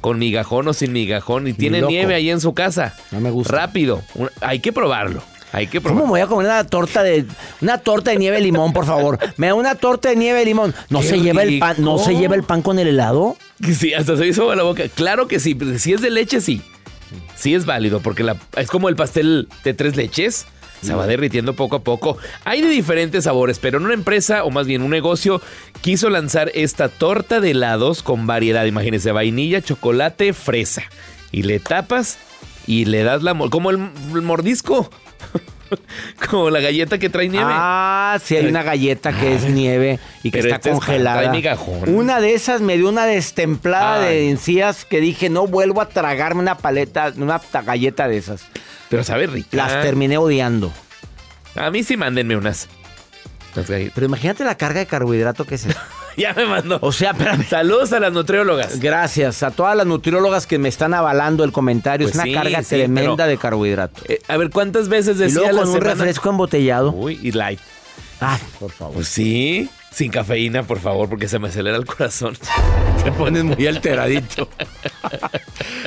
con 0.00 0.18
migajón 0.18 0.68
o 0.68 0.72
sin 0.72 0.92
migajón 0.92 1.48
y 1.48 1.52
tiene 1.52 1.80
loco. 1.80 1.90
nieve 1.90 2.14
ahí 2.14 2.30
en 2.30 2.40
su 2.40 2.54
casa. 2.54 2.94
No 3.10 3.20
me 3.20 3.30
gusta. 3.30 3.52
Rápido, 3.52 4.02
hay 4.40 4.60
que 4.60 4.72
probarlo. 4.72 5.22
Hay 5.52 5.68
que 5.68 5.80
¿Cómo 5.80 6.02
me 6.04 6.08
voy 6.10 6.20
a 6.20 6.26
comer 6.26 6.46
una 6.46 6.64
torta 6.64 7.02
de 7.02 7.24
una 7.60 7.78
torta 7.78 8.10
de 8.10 8.16
nieve 8.18 8.36
de 8.36 8.42
limón, 8.42 8.72
por 8.72 8.84
favor? 8.84 9.18
Me 9.36 9.46
da 9.46 9.54
una 9.54 9.74
torta 9.74 10.08
de 10.10 10.16
nieve 10.16 10.40
de 10.40 10.44
limón. 10.44 10.74
¿No 10.90 11.00
Qué 11.00 11.06
se 11.08 11.20
lleva 11.20 11.42
el 11.44 11.58
pan, 11.58 11.76
no 11.78 11.98
se 11.98 12.14
lleva 12.14 12.34
el 12.34 12.42
pan 12.42 12.62
con 12.62 12.78
el 12.78 12.88
helado? 12.88 13.36
Sí, 13.62 13.94
hasta 13.94 14.16
se 14.16 14.26
hizo 14.26 14.54
la 14.54 14.62
boca. 14.64 14.84
Claro 14.88 15.28
que 15.28 15.40
sí, 15.40 15.56
si 15.78 15.92
es 15.94 16.00
de 16.02 16.10
leche, 16.10 16.40
sí. 16.40 16.62
Sí 17.36 17.54
es 17.54 17.64
válido, 17.64 18.00
porque 18.00 18.22
la- 18.24 18.36
es 18.56 18.68
como 18.68 18.88
el 18.88 18.96
pastel 18.96 19.48
de 19.64 19.72
tres 19.74 19.96
leches. 19.96 20.46
Se 20.82 20.92
va 20.94 21.06
derritiendo 21.06 21.54
poco 21.54 21.76
a 21.76 21.80
poco. 21.82 22.18
Hay 22.44 22.60
de 22.60 22.68
diferentes 22.68 23.24
sabores, 23.24 23.58
pero 23.58 23.78
en 23.78 23.86
una 23.86 23.94
empresa, 23.94 24.44
o 24.44 24.50
más 24.50 24.66
bien 24.66 24.82
un 24.82 24.90
negocio, 24.90 25.40
quiso 25.80 26.10
lanzar 26.10 26.50
esta 26.54 26.88
torta 26.90 27.40
de 27.40 27.52
helados 27.52 28.02
con 28.02 28.26
variedad. 28.26 28.64
Imagínense, 28.66 29.10
vainilla, 29.10 29.62
chocolate, 29.62 30.32
fresa. 30.34 30.82
Y 31.32 31.44
le 31.44 31.60
tapas 31.60 32.18
y 32.66 32.84
le 32.84 33.02
das 33.04 33.22
la... 33.22 33.32
mo- 33.32 33.48
Como 33.48 33.70
el, 33.70 33.88
el 34.14 34.22
mordisco. 34.22 34.90
como 36.30 36.50
la 36.50 36.60
galleta 36.60 36.98
que 36.98 37.08
trae 37.10 37.28
nieve. 37.28 37.50
Ah, 37.52 38.18
sí, 38.22 38.36
hay 38.36 38.46
una 38.46 38.62
galleta 38.62 39.12
que 39.18 39.34
es 39.34 39.44
nieve 39.44 39.98
y 40.22 40.30
que 40.30 40.38
Pero 40.38 40.54
está 40.54 40.56
este 40.56 40.70
congelada. 40.70 41.30
migajón. 41.30 41.88
Una 41.94 42.20
de 42.20 42.34
esas 42.34 42.60
me 42.60 42.76
dio 42.76 42.88
una 42.88 43.04
destemplada 43.06 44.00
de 44.00 44.30
encías 44.30 44.84
que 44.84 45.00
dije, 45.00 45.28
no 45.28 45.46
vuelvo 45.46 45.80
a 45.80 45.88
tragarme 45.88 46.40
una 46.40 46.56
paleta, 46.58 47.12
una 47.16 47.38
ta- 47.40 47.62
galleta 47.62 48.06
de 48.08 48.16
esas. 48.18 48.42
Pero 48.88 49.02
sabe 49.02 49.26
rica. 49.26 49.48
Las 49.56 49.82
terminé 49.82 50.18
odiando. 50.18 50.72
A 51.56 51.70
mí 51.70 51.82
sí 51.82 51.96
mándenme 51.96 52.36
unas. 52.36 52.68
Pero 53.66 54.06
imagínate 54.06 54.44
la 54.44 54.56
carga 54.56 54.80
de 54.80 54.86
carbohidrato 54.86 55.44
que 55.46 55.54
es 55.56 55.66
eso. 55.66 55.78
Ya 56.22 56.32
me 56.34 56.46
mandó. 56.46 56.78
O 56.80 56.92
sea, 56.92 57.10
espérame. 57.10 57.44
Saludos 57.48 57.92
a 57.92 58.00
las 58.00 58.12
nutriólogas. 58.12 58.80
Gracias 58.80 59.42
a 59.42 59.50
todas 59.50 59.76
las 59.76 59.86
nutriólogas 59.86 60.46
que 60.46 60.58
me 60.58 60.68
están 60.68 60.94
avalando 60.94 61.44
el 61.44 61.52
comentario. 61.52 62.06
Pues 62.06 62.14
es 62.14 62.16
una 62.16 62.24
sí, 62.24 62.32
carga 62.32 62.62
sí, 62.62 62.76
tremenda 62.76 63.16
pero- 63.16 63.26
de 63.28 63.36
carbohidrato. 63.38 64.02
Eh, 64.08 64.20
a 64.26 64.36
ver, 64.36 64.50
¿cuántas 64.50 64.88
veces 64.88 65.16
Y 65.16 65.20
decía 65.24 65.40
luego 65.52 65.56
la 65.58 65.62
un 65.66 65.72
semana? 65.74 65.90
refresco 65.94 66.30
embotellado. 66.30 66.90
Uy, 66.92 67.18
y 67.22 67.32
light. 67.32 67.60
Ay, 68.20 68.40
por 68.58 68.70
favor. 68.72 68.94
Pues 68.94 69.08
sí, 69.08 69.68
sin 69.96 70.10
cafeína, 70.10 70.62
por 70.62 70.78
favor, 70.78 71.08
porque 71.08 71.26
se 71.26 71.38
me 71.38 71.48
acelera 71.48 71.78
el 71.78 71.86
corazón. 71.86 72.36
Te 73.04 73.10
pones 73.12 73.44
muy 73.44 73.66
alteradito. 73.66 74.46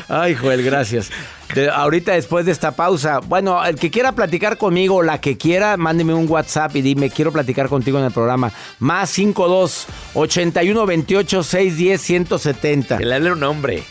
Ay, 0.08 0.34
Joel, 0.34 0.64
gracias. 0.64 1.12
De- 1.54 1.70
ahorita 1.70 2.14
después 2.14 2.44
de 2.48 2.52
esta 2.52 2.72
pausa, 2.72 3.20
bueno, 3.20 3.64
el 3.64 3.76
que 3.76 3.92
quiera 3.92 4.14
platicar 4.14 4.58
conmigo, 4.58 5.04
la 5.04 5.22
que 5.22 5.38
quiera, 5.38 5.78
mándeme 5.78 6.16
un 6.16 6.28
WhatsApp 6.28 6.76
y 6.76 6.82
dime, 6.82 7.12
quiero 7.12 7.32
platicar 7.32 7.70
contigo 7.70 8.00
en 8.00 8.06
el 8.06 8.12
programa. 8.12 8.52
Más 8.80 9.12
52 9.12 9.86
81 10.16 10.86
28 10.88 11.44
610 11.44 12.02
170. 12.02 12.98
El 12.98 13.10
darle 13.10 13.32
un 13.34 13.40
nombre. 13.40 13.84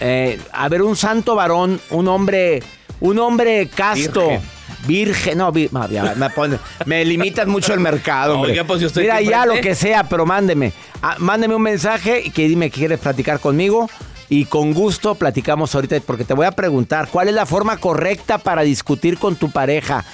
Eh, 0.00 0.40
a 0.52 0.70
ver, 0.70 0.80
un 0.80 0.96
santo 0.96 1.34
varón, 1.34 1.78
un 1.90 2.08
hombre, 2.08 2.62
un 3.00 3.18
hombre 3.18 3.68
casto. 3.68 4.22
Virgen. 4.30 4.59
Virgen, 4.86 5.38
no, 5.38 5.52
vi- 5.52 5.68
no, 5.72 5.88
ya, 5.88 6.14
me, 6.16 6.30
pone- 6.30 6.58
me 6.86 7.04
limitan 7.04 7.48
mucho 7.50 7.74
el 7.74 7.80
mercado. 7.80 8.38
Oiga, 8.40 8.64
pues, 8.64 8.82
¿y 8.82 8.86
usted 8.86 9.02
Mira, 9.02 9.20
ya 9.20 9.44
lo 9.46 9.54
que 9.60 9.74
sea, 9.74 10.04
pero 10.04 10.24
mándeme. 10.26 10.72
Ah, 11.02 11.16
mándeme 11.18 11.54
un 11.54 11.62
mensaje 11.62 12.22
y 12.24 12.30
que 12.30 12.48
dime 12.48 12.70
que 12.70 12.78
quieres 12.80 12.98
platicar 13.00 13.40
conmigo. 13.40 13.88
Y 14.28 14.44
con 14.44 14.72
gusto 14.72 15.16
platicamos 15.16 15.74
ahorita 15.74 15.98
porque 16.06 16.24
te 16.24 16.34
voy 16.34 16.46
a 16.46 16.52
preguntar 16.52 17.08
cuál 17.10 17.26
es 17.28 17.34
la 17.34 17.46
forma 17.46 17.78
correcta 17.78 18.38
para 18.38 18.62
discutir 18.62 19.18
con 19.18 19.34
tu 19.34 19.50
pareja. 19.50 20.04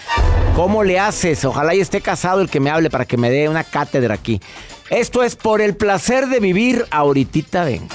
¿Cómo 0.55 0.83
le 0.85 0.99
haces? 0.99 1.45
Ojalá 1.45 1.75
y 1.75 1.81
esté 1.81 2.01
casado 2.01 2.41
el 2.41 2.49
que 2.49 2.59
me 2.59 2.71
hable 2.71 2.89
para 2.89 3.05
que 3.05 3.19
me 3.19 3.31
dé 3.31 3.47
una 3.49 3.63
cátedra 3.63 4.15
aquí. 4.15 4.41
Esto 4.89 5.23
es 5.23 5.37
por 5.37 5.61
el 5.61 5.77
placer 5.77 6.29
de 6.29 6.41
vivir. 6.41 6.87
Ahorita 6.91 7.65
vengo. 7.65 7.89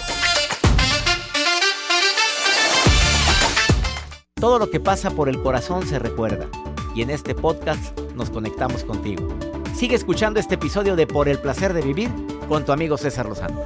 Todo 4.41 4.57
lo 4.57 4.71
que 4.71 4.79
pasa 4.79 5.11
por 5.11 5.29
el 5.29 5.39
corazón 5.39 5.85
se 5.85 5.99
recuerda. 5.99 6.47
Y 6.95 7.03
en 7.03 7.11
este 7.11 7.35
podcast 7.35 7.95
nos 8.15 8.31
conectamos 8.31 8.83
contigo. 8.83 9.29
Sigue 9.75 9.95
escuchando 9.95 10.39
este 10.39 10.55
episodio 10.55 10.95
de 10.95 11.05
Por 11.05 11.29
el 11.29 11.37
placer 11.37 11.73
de 11.73 11.81
vivir 11.83 12.09
con 12.49 12.65
tu 12.65 12.71
amigo 12.71 12.97
César 12.97 13.27
Lozano. 13.27 13.61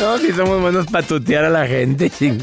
No, 0.00 0.18
si 0.18 0.32
somos 0.32 0.60
buenos 0.60 0.88
para 0.88 1.06
tutear 1.06 1.44
a 1.44 1.50
la 1.50 1.64
gente, 1.64 2.10
ching. 2.10 2.42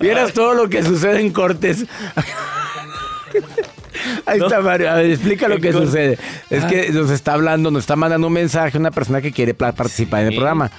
Vieras 0.00 0.32
todo 0.32 0.54
lo 0.54 0.70
que 0.70 0.82
sucede 0.82 1.20
en 1.20 1.30
cortes. 1.30 1.84
Ahí 4.26 4.38
está 4.38 4.60
Mario. 4.60 4.90
A 4.90 4.94
ver, 4.96 5.10
explica 5.10 5.48
lo 5.48 5.58
que 5.60 5.72
sucede. 5.72 6.18
Es 6.50 6.64
que 6.64 6.90
nos 6.90 7.10
está 7.10 7.34
hablando, 7.34 7.70
nos 7.70 7.84
está 7.84 7.96
mandando 7.96 8.26
un 8.26 8.32
mensaje 8.32 8.78
una 8.78 8.90
persona 8.90 9.20
que 9.20 9.32
quiere 9.32 9.54
participar 9.54 10.22
en 10.22 10.28
el 10.28 10.34
programa. 10.34 10.70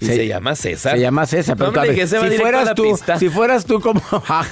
Y 0.00 0.06
se, 0.06 0.26
llama 0.26 0.56
César. 0.56 0.94
Se 0.94 1.00
llama 1.00 1.26
César. 1.26 1.56
Pero 1.56 1.72
si 2.10 2.38
fueras 2.38 2.74
tú, 2.74 2.98
si 3.18 3.28
fueras 3.28 3.64
tú 3.64 3.80
como 3.80 4.02
ah, 4.10 4.44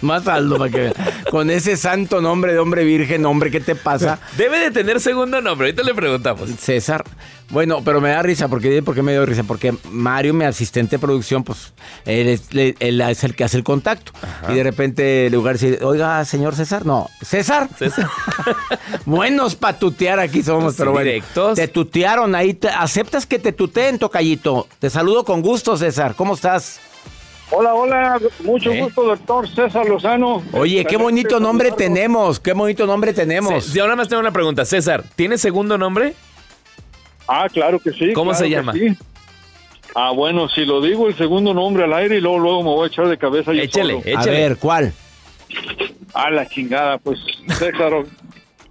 más 0.00 0.26
Aldo, 0.26 0.58
para 0.58 0.70
que, 0.70 0.92
con 1.30 1.50
ese 1.50 1.76
santo 1.76 2.20
nombre 2.20 2.52
de 2.52 2.58
hombre 2.58 2.84
virgen, 2.84 3.24
hombre, 3.24 3.50
¿qué 3.50 3.60
te 3.60 3.76
pasa? 3.76 4.18
Debe 4.36 4.58
de 4.58 4.70
tener 4.72 5.00
segundo 5.00 5.40
nombre. 5.40 5.68
Ahorita 5.68 5.84
le 5.84 5.94
preguntamos. 5.94 6.50
César. 6.58 7.04
Bueno, 7.52 7.82
pero 7.84 8.00
me 8.00 8.08
da 8.08 8.22
risa, 8.22 8.48
porque 8.48 8.82
¿por 8.82 8.94
qué 8.94 9.02
me 9.02 9.12
dio 9.12 9.26
risa? 9.26 9.44
Porque 9.44 9.74
Mario, 9.90 10.32
mi 10.32 10.46
asistente 10.46 10.96
de 10.96 11.00
producción, 11.00 11.44
pues 11.44 11.74
él 12.06 12.28
es, 12.28 12.48
el 13.24 13.36
que 13.36 13.44
hace 13.44 13.58
el 13.58 13.62
contacto. 13.62 14.12
Y 14.48 14.54
de 14.54 14.62
repente, 14.62 15.26
en 15.26 15.34
lugar 15.34 15.58
de 15.58 15.68
decir, 15.70 15.84
oiga, 15.84 16.24
señor 16.24 16.54
César, 16.54 16.86
no, 16.86 17.10
César. 17.20 17.68
César. 17.78 18.08
Buenos 19.04 19.54
para 19.54 19.78
tutear 19.78 20.18
aquí 20.18 20.42
somos, 20.42 20.76
pero 20.76 20.92
bueno. 20.92 21.04
Directos. 21.04 21.56
Te 21.56 21.68
tutearon 21.68 22.34
ahí. 22.34 22.58
¿Aceptas 22.78 23.26
que 23.26 23.38
te 23.38 23.52
tuteen, 23.52 23.98
tocallito? 23.98 24.66
Te 24.78 24.88
saludo 24.88 25.26
con 25.26 25.42
gusto, 25.42 25.76
César. 25.76 26.14
¿Cómo 26.16 26.32
estás? 26.32 26.80
Hola, 27.50 27.74
hola, 27.74 28.18
mucho 28.44 28.70
¿Eh? 28.70 28.80
gusto, 28.80 29.02
doctor 29.02 29.46
César 29.46 29.86
Lozano. 29.86 30.42
Oye, 30.52 30.86
qué 30.86 30.96
bonito 30.96 31.38
nombre 31.38 31.70
tenemos, 31.72 32.40
qué 32.40 32.54
bonito 32.54 32.86
nombre 32.86 33.12
tenemos. 33.12 33.66
Sí, 33.66 33.78
ahora 33.78 33.94
más 33.94 34.08
tengo 34.08 34.20
una 34.20 34.32
pregunta, 34.32 34.64
César, 34.64 35.04
¿tiene 35.16 35.36
segundo 35.36 35.76
nombre? 35.76 36.14
Ah, 37.34 37.48
claro 37.48 37.78
que 37.78 37.92
sí. 37.92 38.12
¿Cómo 38.12 38.34
se 38.34 38.50
llama? 38.50 38.74
Ah, 39.94 40.10
bueno, 40.10 40.50
si 40.50 40.66
lo 40.66 40.82
digo 40.82 41.08
el 41.08 41.16
segundo 41.16 41.54
nombre 41.54 41.84
al 41.84 41.94
aire 41.94 42.18
y 42.18 42.20
luego 42.20 42.38
luego 42.38 42.62
me 42.62 42.68
voy 42.68 42.84
a 42.84 42.86
echar 42.88 43.08
de 43.08 43.16
cabeza. 43.16 43.52
Échele, 43.52 43.98
échele. 44.04 44.16
A 44.16 44.24
ver, 44.24 44.58
¿cuál? 44.58 44.92
Ah, 46.12 46.30
la 46.30 46.46
chingada, 46.46 46.98
pues 46.98 47.18
César. 47.58 48.04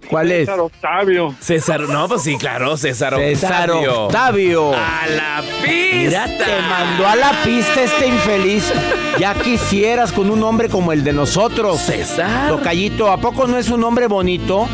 ¿Cuál 0.08 0.30
es? 0.30 0.46
César 0.46 0.60
Octavio. 0.60 1.34
César, 1.40 1.80
no, 1.80 2.08
pues 2.08 2.22
sí, 2.22 2.36
claro, 2.38 2.76
César 2.76 3.14
Octavio. 3.14 3.36
César 3.36 3.70
Octavio. 3.70 4.74
A 4.74 5.06
la 5.08 5.42
pista. 5.64 5.96
Mira, 5.96 6.26
te 6.26 6.62
mandó 6.68 7.06
a 7.06 7.16
la 7.16 7.32
pista 7.44 7.82
este 7.82 8.06
infeliz. 8.06 8.72
Ya 9.18 9.34
quisieras 9.34 10.12
con 10.12 10.30
un 10.30 10.38
nombre 10.38 10.68
como 10.68 10.92
el 10.92 11.02
de 11.02 11.12
nosotros. 11.12 11.80
César. 11.80 12.48
Tocallito, 12.48 13.10
¿a 13.10 13.16
poco 13.16 13.48
no 13.48 13.58
es 13.58 13.70
un 13.70 13.80
nombre 13.80 14.06
bonito? 14.06 14.68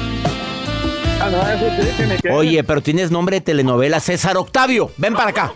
Oye, 2.33 2.63
pero 2.65 2.81
tienes 2.81 3.11
nombre 3.11 3.37
de 3.37 3.41
telenovela. 3.41 4.01
César 4.01 4.37
Octavio, 4.37 4.91
ven 4.97 5.15
para 5.15 5.31
acá. 5.31 5.53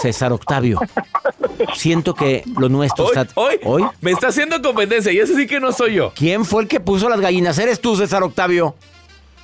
César 0.00 0.32
Octavio. 0.32 0.80
Siento 1.74 2.14
que 2.14 2.42
lo 2.58 2.68
nuestro 2.68 3.06
está. 3.06 3.26
Hoy, 3.34 3.58
hoy 3.64 3.86
me 4.00 4.10
está 4.10 4.28
haciendo 4.28 4.60
competencia 4.60 5.12
y 5.12 5.18
ese 5.18 5.34
sí 5.34 5.46
que 5.46 5.60
no 5.60 5.72
soy 5.72 5.94
yo. 5.94 6.12
¿Quién 6.14 6.44
fue 6.44 6.62
el 6.62 6.68
que 6.68 6.80
puso 6.80 7.08
las 7.08 7.20
gallinas? 7.20 7.58
¿Eres 7.58 7.80
tú, 7.80 7.96
César 7.96 8.22
Octavio? 8.22 8.74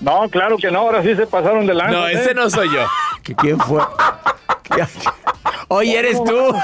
No, 0.00 0.28
claro 0.30 0.56
que 0.56 0.70
no, 0.70 0.80
ahora 0.80 1.02
sí 1.02 1.14
se 1.14 1.26
pasaron 1.26 1.66
de 1.66 1.74
No, 1.74 2.08
ese 2.08 2.32
¿eh? 2.32 2.34
no 2.34 2.50
soy 2.50 2.68
yo. 2.72 2.84
¿Quién 3.36 3.58
fue? 3.60 3.80
Oye, 5.68 5.98
eres 5.98 6.22
tú. 6.22 6.34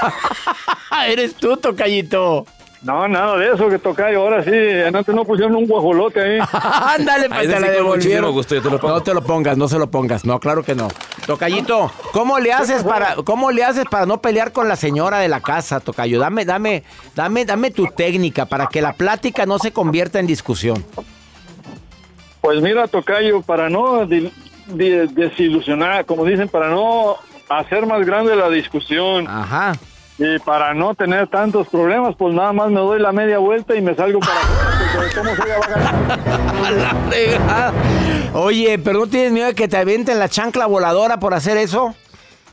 eres 1.07 1.35
tú, 1.35 1.57
tocallito. 1.57 2.45
No, 2.81 3.09
nada 3.09 3.35
de 3.37 3.53
eso 3.53 3.67
que 3.67 3.77
toca 3.77 4.09
y 4.09 4.15
ahora 4.15 4.41
sí. 4.43 4.51
Antes 4.85 5.13
no 5.13 5.25
pusieron 5.25 5.55
un 5.55 5.67
guajolote 5.67 6.21
ahí. 6.21 6.39
Ándale, 6.53 7.27
pues 7.27 7.49
te 7.49 7.59
la 7.59 7.69
devolvieron. 7.69 8.33
No 8.81 9.01
te 9.01 9.13
lo 9.13 9.21
pongas, 9.21 9.57
no 9.57 9.67
se 9.67 9.77
lo 9.77 9.91
pongas. 9.91 10.23
No, 10.23 10.39
claro 10.39 10.63
que 10.63 10.75
no. 10.75 10.87
Tocayito, 11.25 11.91
¿cómo 12.13 12.39
le 12.39 12.53
haces 12.53 12.83
para 12.83 13.15
cómo 13.17 13.51
le 13.51 13.65
haces 13.65 13.85
para 13.85 14.05
no 14.05 14.21
pelear 14.21 14.53
con 14.53 14.69
la 14.69 14.77
señora 14.77 15.19
de 15.19 15.27
la 15.27 15.41
casa, 15.41 15.81
Tocayo? 15.81 16.19
Dame, 16.19 16.45
dame, 16.45 16.83
dame, 17.15 17.43
dame 17.43 17.71
tu 17.71 17.85
técnica 17.87 18.45
para 18.45 18.67
que 18.67 18.81
la 18.81 18.93
plática 18.93 19.45
no 19.45 19.59
se 19.59 19.73
convierta 19.73 20.19
en 20.19 20.27
discusión. 20.27 20.85
Pues 22.39 22.61
mira, 22.61 22.87
Tocayo, 22.87 23.41
para 23.41 23.69
no 23.69 24.07
desilusionar, 24.67 26.05
como 26.05 26.23
dicen, 26.23 26.47
para 26.47 26.69
no 26.69 27.17
hacer 27.49 27.85
más 27.85 28.05
grande 28.05 28.37
la 28.37 28.49
discusión. 28.49 29.27
Ajá. 29.27 29.73
Y 30.19 30.37
para 30.39 30.73
no 30.73 30.93
tener 30.95 31.27
tantos 31.29 31.67
problemas, 31.69 32.13
pues 32.17 32.35
nada 32.35 32.51
más 32.51 32.69
me 32.69 32.81
doy 32.81 32.99
la 32.99 33.13
media 33.13 33.37
vuelta 33.37 33.73
y 33.73 33.81
me 33.81 33.95
salgo 33.95 34.19
para 34.19 34.41
afuera. 34.41 34.93
Oye, 38.33 38.77
pero 38.79 38.99
¿no 38.99 39.07
tienes 39.07 39.31
miedo 39.31 39.47
de 39.47 39.55
que 39.55 39.69
te 39.69 39.77
avienten 39.77 40.19
la 40.19 40.27
chancla 40.27 40.65
voladora 40.65 41.19
por 41.19 41.33
hacer 41.33 41.55
eso? 41.55 41.95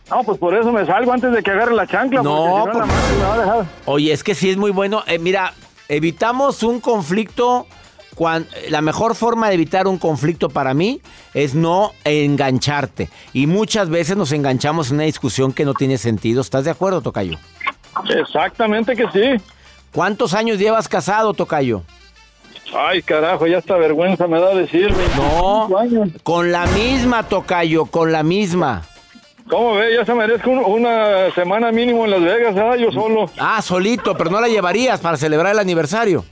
No, 0.08 0.22
pues 0.22 0.38
por 0.38 0.54
eso 0.54 0.70
me 0.70 0.86
salgo 0.86 1.12
antes 1.12 1.32
de 1.32 1.42
que 1.42 1.50
agarre 1.50 1.74
la 1.74 1.88
chancla. 1.88 2.22
No, 2.22 2.68
porque 2.72 2.78
si 2.78 2.84
no, 2.84 2.86
la 2.86 2.86
me 2.86 3.24
va 3.24 3.34
a 3.34 3.38
dejar. 3.38 3.64
Oye, 3.86 4.12
es 4.12 4.22
que 4.22 4.36
sí 4.36 4.50
es 4.50 4.56
muy 4.56 4.70
bueno. 4.70 5.02
Eh, 5.08 5.18
mira, 5.18 5.52
evitamos 5.88 6.62
un 6.62 6.80
conflicto 6.80 7.66
la 8.68 8.80
mejor 8.80 9.14
forma 9.14 9.48
de 9.48 9.54
evitar 9.54 9.86
un 9.86 9.98
conflicto 9.98 10.48
para 10.48 10.74
mí 10.74 11.00
es 11.34 11.54
no 11.54 11.92
engancharte. 12.04 13.08
Y 13.32 13.46
muchas 13.46 13.88
veces 13.88 14.16
nos 14.16 14.32
enganchamos 14.32 14.90
en 14.90 14.96
una 14.96 15.04
discusión 15.04 15.52
que 15.52 15.64
no 15.64 15.74
tiene 15.74 15.98
sentido. 15.98 16.40
¿Estás 16.40 16.64
de 16.64 16.70
acuerdo, 16.70 17.00
Tocayo? 17.00 17.38
Exactamente 18.08 18.94
que 18.94 19.04
sí. 19.10 19.42
¿Cuántos 19.92 20.34
años 20.34 20.58
llevas 20.58 20.88
casado, 20.88 21.32
Tocayo? 21.34 21.82
Ay, 22.74 23.00
carajo, 23.02 23.46
ya 23.46 23.58
hasta 23.58 23.76
vergüenza 23.76 24.26
me 24.26 24.40
da 24.40 24.54
decirme. 24.54 25.04
No, 25.16 25.68
con 26.22 26.50
la 26.52 26.66
misma, 26.66 27.22
Tocayo, 27.22 27.86
con 27.86 28.12
la 28.12 28.22
misma. 28.22 28.82
¿Cómo 29.48 29.76
ve? 29.76 29.94
Ya 29.94 30.04
se 30.04 30.12
merezco 30.12 30.50
una 30.50 31.30
semana 31.34 31.70
mínimo 31.70 32.04
en 32.04 32.10
Las 32.10 32.22
Vegas, 32.22 32.56
¿ah? 32.56 32.76
Yo 32.76 32.90
solo. 32.90 33.30
Ah, 33.38 33.62
solito, 33.62 34.16
pero 34.16 34.30
no 34.30 34.40
la 34.40 34.48
llevarías 34.48 35.00
para 35.00 35.16
celebrar 35.16 35.52
el 35.52 35.60
aniversario. 35.60 36.24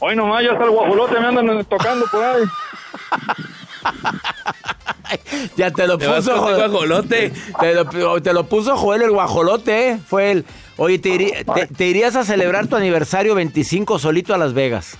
Hoy 0.00 0.16
nomás 0.16 0.42
ya 0.44 0.52
está 0.52 0.64
el 0.64 0.70
guajolote, 0.70 1.20
me 1.20 1.26
andan 1.26 1.64
tocando 1.64 2.06
por 2.10 2.22
ahí. 2.22 2.42
ya 5.56 5.70
te 5.70 5.86
lo 5.86 5.98
puso 5.98 6.36
Joel. 6.36 6.56
Guajolote. 6.56 7.32
Te 8.22 8.32
lo, 8.32 8.44
puso 8.44 8.76
Joel 8.76 9.02
el 9.02 9.10
guajolote, 9.10 9.90
¿eh? 9.90 9.98
Fue 10.04 10.30
él. 10.32 10.44
Oye, 10.76 10.98
te, 10.98 11.44
te, 11.76 11.86
irías 11.86 12.16
a 12.16 12.24
celebrar 12.24 12.66
tu 12.66 12.76
aniversario 12.76 13.34
25 13.34 13.98
solito 13.98 14.34
a 14.34 14.38
Las 14.38 14.52
Vegas. 14.52 14.98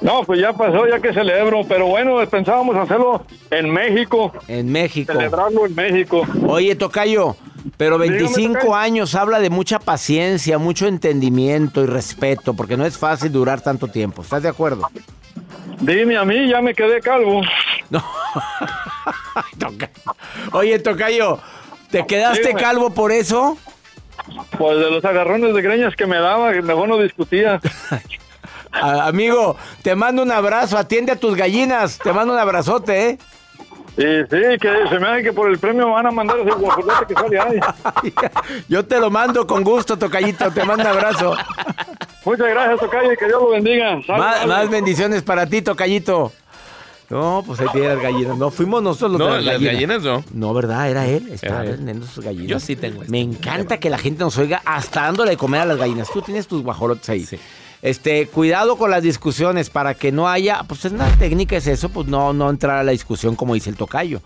No, 0.00 0.24
pues 0.24 0.40
ya 0.40 0.52
pasó, 0.52 0.86
ya 0.88 1.00
que 1.00 1.12
celebro, 1.12 1.62
pero 1.68 1.86
bueno, 1.86 2.18
pensábamos 2.28 2.76
hacerlo 2.76 3.24
en 3.50 3.70
México. 3.70 4.32
En 4.48 4.70
México. 4.70 5.12
Celebrarlo 5.12 5.66
en 5.66 5.74
México. 5.74 6.26
Oye, 6.46 6.74
Tocayo, 6.74 7.36
pero 7.76 7.98
25 7.98 8.74
años 8.74 9.14
habla 9.14 9.40
de 9.40 9.50
mucha 9.50 9.78
paciencia, 9.78 10.58
mucho 10.58 10.86
entendimiento 10.86 11.82
y 11.82 11.86
respeto, 11.86 12.54
porque 12.54 12.76
no 12.76 12.84
es 12.84 12.98
fácil 12.98 13.32
durar 13.32 13.60
tanto 13.60 13.88
tiempo. 13.88 14.22
¿Estás 14.22 14.42
de 14.42 14.48
acuerdo? 14.48 14.88
Dime 15.80 16.16
a 16.16 16.24
mí, 16.24 16.48
ya 16.48 16.60
me 16.60 16.74
quedé 16.74 17.00
calvo. 17.00 17.42
No. 17.90 18.04
Oye, 20.52 20.78
Tocayo, 20.78 21.38
¿te 21.90 22.06
quedaste 22.06 22.54
calvo 22.54 22.90
por 22.90 23.12
eso? 23.12 23.56
Pues 24.58 24.78
de 24.78 24.90
los 24.90 25.04
agarrones 25.04 25.54
de 25.54 25.62
greñas 25.62 25.96
que 25.96 26.06
me 26.06 26.18
daba, 26.18 26.52
mejor 26.52 26.88
no 26.88 26.98
discutía. 26.98 27.60
Amigo, 28.72 29.56
te 29.82 29.94
mando 29.94 30.22
un 30.22 30.32
abrazo, 30.32 30.78
atiende 30.78 31.12
a 31.12 31.16
tus 31.16 31.36
gallinas, 31.36 31.98
te 31.98 32.12
mando 32.12 32.32
un 32.32 32.38
abrazote, 32.38 33.10
¿eh? 33.10 33.18
Sí, 33.96 34.04
sí, 34.30 34.58
que 34.58 34.88
se 34.88 34.98
me 34.98 35.06
hace 35.06 35.22
que 35.22 35.32
por 35.32 35.50
el 35.50 35.58
premio 35.58 35.90
van 35.90 36.06
a 36.06 36.10
mandar 36.10 36.38
ese 36.38 36.50
guajolote 36.52 37.06
que 37.06 37.14
sale 37.14 37.38
ahí. 37.38 37.60
Yo 38.68 38.84
te 38.86 38.98
lo 38.98 39.10
mando 39.10 39.46
con 39.46 39.62
gusto, 39.62 39.98
Tocayito, 39.98 40.50
te 40.50 40.64
mando 40.64 40.88
abrazo. 40.88 41.36
Muchas 42.24 42.48
gracias, 42.48 42.80
Tocayo, 42.80 43.12
y 43.12 43.16
que 43.16 43.26
Dios 43.26 43.42
lo 43.42 43.50
bendiga. 43.50 44.00
más, 44.08 44.70
bendiciones 44.70 45.22
para 45.22 45.46
ti, 45.46 45.60
Tocayito. 45.60 46.32
No, 47.10 47.42
pues 47.46 47.60
ahí 47.60 47.66
tiene 47.72 47.88
las 47.88 48.02
gallinas. 48.02 48.38
No, 48.38 48.50
fuimos 48.50 48.82
nosotros 48.82 49.12
los 49.12 49.20
no, 49.20 49.38
las 49.38 49.60
gallinas. 49.60 50.02
no. 50.02 50.24
No, 50.32 50.54
¿verdad? 50.54 50.88
Era 50.88 51.06
él. 51.06 51.28
Estaba 51.30 51.60
vendiendo 51.60 52.06
sus 52.06 52.24
gallinas. 52.24 52.48
Yo 52.48 52.60
sí 52.60 52.74
tengo. 52.74 53.02
Me 53.08 53.20
encanta 53.20 53.78
que 53.78 53.90
la 53.90 53.98
gente 53.98 54.24
nos 54.24 54.38
oiga 54.38 54.62
hasta 54.64 55.02
dándole 55.02 55.32
de 55.32 55.36
comer 55.36 55.60
a 55.60 55.64
las 55.66 55.76
gallinas. 55.76 56.10
Tú 56.10 56.22
tienes 56.22 56.46
tus 56.46 56.62
guajolotes 56.62 57.06
ahí. 57.10 57.26
Sí. 57.26 57.38
Este, 57.82 58.28
cuidado 58.28 58.78
con 58.78 58.92
las 58.92 59.02
discusiones 59.02 59.68
para 59.68 59.94
que 59.94 60.12
no 60.12 60.28
haya, 60.28 60.62
pues 60.68 60.84
es 60.84 60.92
una 60.92 61.10
técnica 61.18 61.56
es 61.56 61.66
eso, 61.66 61.88
pues 61.88 62.06
no, 62.06 62.32
no 62.32 62.48
entrar 62.48 62.78
a 62.78 62.84
la 62.84 62.92
discusión 62.92 63.34
como 63.34 63.54
dice 63.54 63.70
el 63.70 63.76
tocayo. 63.76 64.22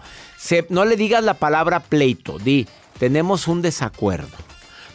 no 0.68 0.84
le 0.84 0.96
digas 0.96 1.24
la 1.24 1.34
palabra 1.34 1.80
pleito, 1.80 2.38
di, 2.38 2.66
tenemos 2.98 3.48
un 3.48 3.62
desacuerdo. 3.62 4.36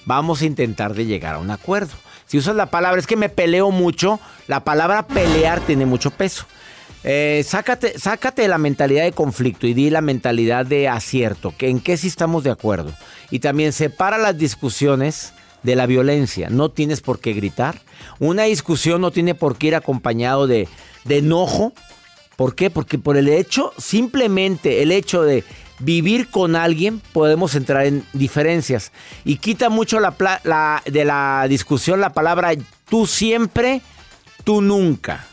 Vamos 0.05 0.41
a 0.41 0.45
intentar 0.45 0.93
de 0.93 1.05
llegar 1.05 1.35
a 1.35 1.39
un 1.39 1.49
acuerdo. 1.49 1.93
Si 2.27 2.37
usas 2.37 2.55
la 2.55 2.67
palabra, 2.67 2.99
es 2.99 3.07
que 3.07 3.15
me 3.15 3.29
peleo 3.29 3.71
mucho, 3.71 4.19
la 4.47 4.63
palabra 4.63 5.07
pelear 5.07 5.59
tiene 5.61 5.87
mucho 5.87 6.11
peso. 6.11 6.45
Eh, 7.03 7.43
sácate, 7.45 7.97
sácate 7.97 8.47
la 8.47 8.59
mentalidad 8.59 9.03
de 9.03 9.11
conflicto 9.11 9.65
y 9.65 9.73
di 9.73 9.89
la 9.89 10.01
mentalidad 10.01 10.67
de 10.67 10.87
acierto, 10.87 11.53
que 11.57 11.67
en 11.67 11.79
qué 11.79 11.97
sí 11.97 12.07
estamos 12.07 12.43
de 12.43 12.51
acuerdo. 12.51 12.93
Y 13.31 13.39
también 13.39 13.73
separa 13.73 14.19
las 14.19 14.37
discusiones 14.37 15.33
de 15.63 15.75
la 15.75 15.87
violencia. 15.87 16.49
No 16.49 16.69
tienes 16.69 17.01
por 17.01 17.19
qué 17.19 17.33
gritar. 17.33 17.81
Una 18.21 18.43
discusión 18.43 19.01
no 19.01 19.09
tiene 19.09 19.33
por 19.33 19.57
qué 19.57 19.67
ir 19.67 19.75
acompañado 19.75 20.45
de, 20.45 20.67
enojo. 21.09 21.73
¿Por 22.35 22.53
qué? 22.53 22.69
Porque 22.69 22.99
por 22.99 23.17
el 23.17 23.27
hecho, 23.27 23.73
simplemente 23.79 24.83
el 24.83 24.91
hecho 24.91 25.23
de 25.23 25.43
vivir 25.79 26.29
con 26.29 26.55
alguien, 26.55 27.01
podemos 27.13 27.55
entrar 27.55 27.83
en 27.87 28.05
diferencias. 28.13 28.91
Y 29.25 29.37
quita 29.37 29.69
mucho 29.69 29.97
de 29.99 31.05
la 31.05 31.45
discusión 31.49 31.99
la 31.99 32.13
palabra 32.13 32.51
tú 32.87 33.07
siempre, 33.07 33.81
tú 34.43 34.61
nunca. 34.61 35.25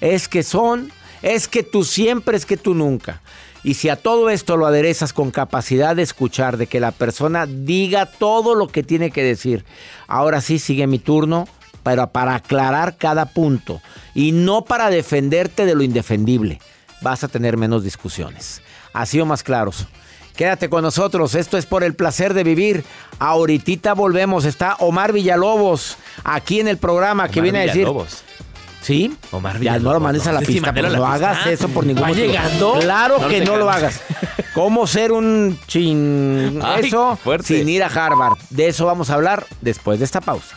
es 0.00 0.28
que 0.28 0.44
son, 0.44 0.92
es 1.22 1.48
que 1.48 1.64
tú 1.64 1.82
siempre, 1.82 2.36
es 2.36 2.46
que 2.46 2.56
tú 2.56 2.72
nunca. 2.76 3.20
Y 3.64 3.74
si 3.74 3.88
a 3.88 3.96
todo 3.96 4.30
esto 4.30 4.56
lo 4.56 4.66
aderezas 4.66 5.12
con 5.12 5.32
capacidad 5.32 5.96
de 5.96 6.02
escuchar, 6.02 6.56
de 6.56 6.68
que 6.68 6.78
la 6.78 6.92
persona 6.92 7.46
diga 7.46 8.06
todo 8.06 8.54
lo 8.54 8.68
que 8.68 8.84
tiene 8.84 9.10
que 9.10 9.24
decir, 9.24 9.64
ahora 10.06 10.40
sí 10.40 10.60
sigue 10.60 10.86
mi 10.86 11.00
turno, 11.00 11.48
pero 11.82 12.08
para 12.10 12.34
aclarar 12.36 12.96
cada 12.96 13.26
punto 13.26 13.80
y 14.14 14.32
no 14.32 14.62
para 14.64 14.90
defenderte 14.90 15.66
de 15.66 15.74
lo 15.74 15.82
indefendible, 15.82 16.60
vas 17.00 17.24
a 17.24 17.28
tener 17.28 17.56
menos 17.56 17.82
discusiones. 17.84 18.62
Así 18.92 19.20
o 19.20 19.26
más 19.26 19.42
claros. 19.42 19.86
Quédate 20.36 20.70
con 20.70 20.82
nosotros, 20.82 21.34
esto 21.34 21.58
es 21.58 21.66
por 21.66 21.84
el 21.84 21.94
placer 21.94 22.32
de 22.32 22.42
vivir. 22.44 22.84
Ahorita 23.18 23.92
volvemos, 23.94 24.44
está 24.46 24.76
Omar 24.78 25.12
Villalobos 25.12 25.96
aquí 26.24 26.58
en 26.60 26.68
el 26.68 26.78
programa 26.78 27.28
que 27.28 27.40
viene 27.40 27.58
a 27.60 27.62
decir... 27.66 27.86
¿Sí? 28.80 29.16
Omar 29.30 29.60
Ya 29.60 29.78
no 29.78 29.92
lo 29.92 30.00
mandes 30.00 30.26
a 30.26 30.32
la 30.32 30.40
No 30.40 30.46
sé 30.46 30.46
si 30.46 30.52
pista, 30.54 30.72
pero 30.74 30.88
no 30.88 30.94
pista. 30.96 31.12
hagas 31.12 31.46
eso 31.46 31.68
por 31.68 31.86
ningún 31.86 32.02
¿Va 32.02 32.08
motivo. 32.08 32.26
llegando? 32.26 32.78
Claro 32.80 33.18
No 33.20 33.28
que 33.28 33.44
no 33.44 33.56
lo 33.56 33.70
hagas. 33.70 34.00
hagas. 34.10 34.46
¿Cómo 34.54 34.88
ser 34.88 35.12
un 35.12 35.56
chin 35.68 36.58
Ay, 36.64 36.86
eso 36.86 37.14
fuerte. 37.22 37.46
sin 37.58 37.68
ir 37.68 37.84
a 37.84 37.86
Harvard? 37.86 38.38
De 38.50 38.66
eso 38.66 38.84
vamos 38.86 39.08
a 39.10 39.14
hablar 39.14 39.46
después 39.60 40.00
de 40.00 40.04
esta 40.04 40.20
pausa. 40.20 40.56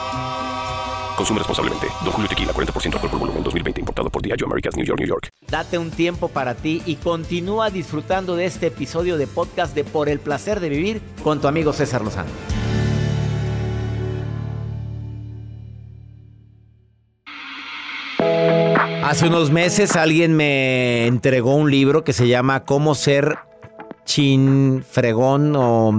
Consume 1.21 1.37
responsablemente. 1.37 1.85
Don 2.03 2.11
Julio 2.13 2.27
Tequila, 2.27 2.51
40% 2.51 2.95
alcohol 2.95 3.11
por 3.11 3.19
volumen, 3.19 3.43
2020. 3.43 3.79
Importado 3.81 4.09
por 4.09 4.23
Diageo 4.23 4.47
Americas, 4.47 4.75
New 4.75 4.83
York, 4.83 4.99
New 4.99 5.07
York. 5.07 5.29
Date 5.51 5.77
un 5.77 5.91
tiempo 5.91 6.29
para 6.29 6.55
ti 6.55 6.81
y 6.87 6.95
continúa 6.95 7.69
disfrutando 7.69 8.35
de 8.35 8.45
este 8.45 8.67
episodio 8.67 9.17
de 9.17 9.27
podcast 9.27 9.75
de 9.75 9.83
Por 9.83 10.09
el 10.09 10.19
placer 10.19 10.59
de 10.59 10.69
vivir 10.69 10.99
con 11.23 11.39
tu 11.39 11.47
amigo 11.47 11.73
César 11.73 12.01
Lozano. 12.01 12.31
Hace 19.03 19.27
unos 19.27 19.51
meses 19.51 19.95
alguien 19.95 20.35
me 20.35 21.05
entregó 21.05 21.53
un 21.53 21.69
libro 21.69 22.03
que 22.03 22.13
se 22.13 22.27
llama 22.27 22.63
Cómo 22.63 22.95
ser 22.95 23.37
chin 24.05 24.83
fregón 24.89 25.55
o 25.55 25.93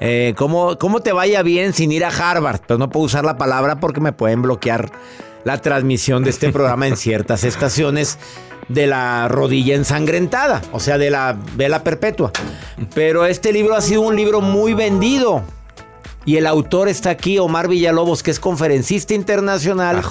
eh, 0.00 0.34
cómo, 0.36 0.78
cómo 0.78 1.00
te 1.00 1.12
vaya 1.12 1.42
bien 1.42 1.72
sin 1.72 1.92
ir 1.92 2.04
a 2.04 2.08
Harvard. 2.08 2.60
Pero 2.66 2.78
no 2.78 2.90
puedo 2.90 3.06
usar 3.06 3.24
la 3.24 3.36
palabra 3.36 3.80
porque 3.80 4.00
me 4.00 4.12
pueden 4.12 4.42
bloquear 4.42 4.90
la 5.44 5.58
transmisión 5.58 6.24
de 6.24 6.30
este 6.30 6.50
programa 6.52 6.86
en 6.86 6.96
ciertas 6.96 7.44
estaciones 7.44 8.18
de 8.68 8.86
la 8.86 9.28
rodilla 9.28 9.74
ensangrentada, 9.74 10.62
o 10.72 10.80
sea, 10.80 10.96
de 10.96 11.10
la 11.10 11.36
vela 11.56 11.82
perpetua. 11.82 12.32
Pero 12.94 13.26
este 13.26 13.52
libro 13.52 13.74
ha 13.74 13.80
sido 13.80 14.02
un 14.02 14.16
libro 14.16 14.40
muy 14.40 14.74
vendido. 14.74 15.42
Y 16.26 16.36
el 16.36 16.46
autor 16.46 16.88
está 16.88 17.10
aquí, 17.10 17.38
Omar 17.38 17.66
Villalobos, 17.66 18.22
que 18.22 18.30
es 18.30 18.38
conferencista 18.38 19.14
internacional, 19.14 20.02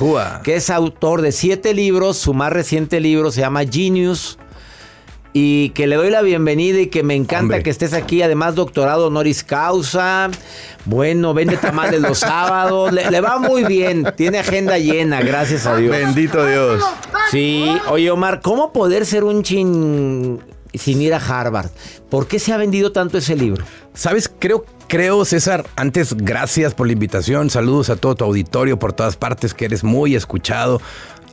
que 0.43 0.56
es 0.56 0.69
autor 0.69 1.21
de 1.21 1.32
siete 1.32 1.73
libros. 1.73 2.17
Su 2.17 2.34
más 2.34 2.52
reciente 2.52 2.99
libro 2.99 3.32
se 3.32 3.41
llama 3.41 3.62
Genius. 3.63 4.39
Y 5.32 5.70
que 5.70 5.86
le 5.86 5.96
doy 5.96 6.10
la 6.10 6.24
bienvenida 6.24 6.80
y 6.80 6.88
que 6.88 7.04
me 7.04 7.13
encanta 7.15 7.44
Hombre. 7.44 7.63
que 7.63 7.70
estés 7.70 7.94
aquí. 7.94 8.22
Además, 8.24 8.56
doctorado 8.56 9.08
honoris 9.08 9.44
causa. 9.44 10.30
Bueno, 10.86 11.36
vende 11.36 11.58
tamales 11.58 12.02
los 12.02 12.18
sábados. 12.20 12.92
Le, 12.92 13.12
le 13.12 13.22
va 13.22 13.38
muy 13.38 13.63
bien. 13.63 14.12
Tiene 14.18 14.39
agenda 14.39 14.80
llena, 14.80 15.22
gracias 15.22 15.68
a 15.68 15.76
Dios. 15.76 15.92
Bendito 15.92 16.46
Dios. 16.48 16.84
Sí, 17.30 17.70
oye 17.89 18.10
Omar, 18.10 18.42
¿cómo 18.42 18.74
poder 18.74 19.06
ser 19.06 19.24
un 19.24 19.44
chin 19.44 20.39
sin 20.74 21.00
ir 21.02 21.13
a 21.13 21.18
Harvard? 21.18 21.70
¿Por 22.10 22.28
qué 22.28 22.39
se 22.39 22.52
ha 22.52 22.58
vendido 22.58 22.92
tanto 22.92 23.20
ese 23.20 23.36
libro? 23.36 23.63
¿Sabes? 23.94 24.32
Creo, 24.39 24.65
creo, 24.88 25.26
César, 25.26 25.65
antes, 25.76 26.15
gracias 26.18 26.74
por 26.74 26.88
la 26.88 26.94
invitación. 26.94 27.52
Saludos 27.52 27.92
a 27.92 27.98
todo 27.98 28.15
tu 28.15 28.24
auditorio 28.26 28.80
por 28.80 28.94
todas 28.94 29.15
partes, 29.15 29.54
que 29.54 29.65
eres 29.65 29.84
muy 29.84 30.15
escuchado. 30.15 30.82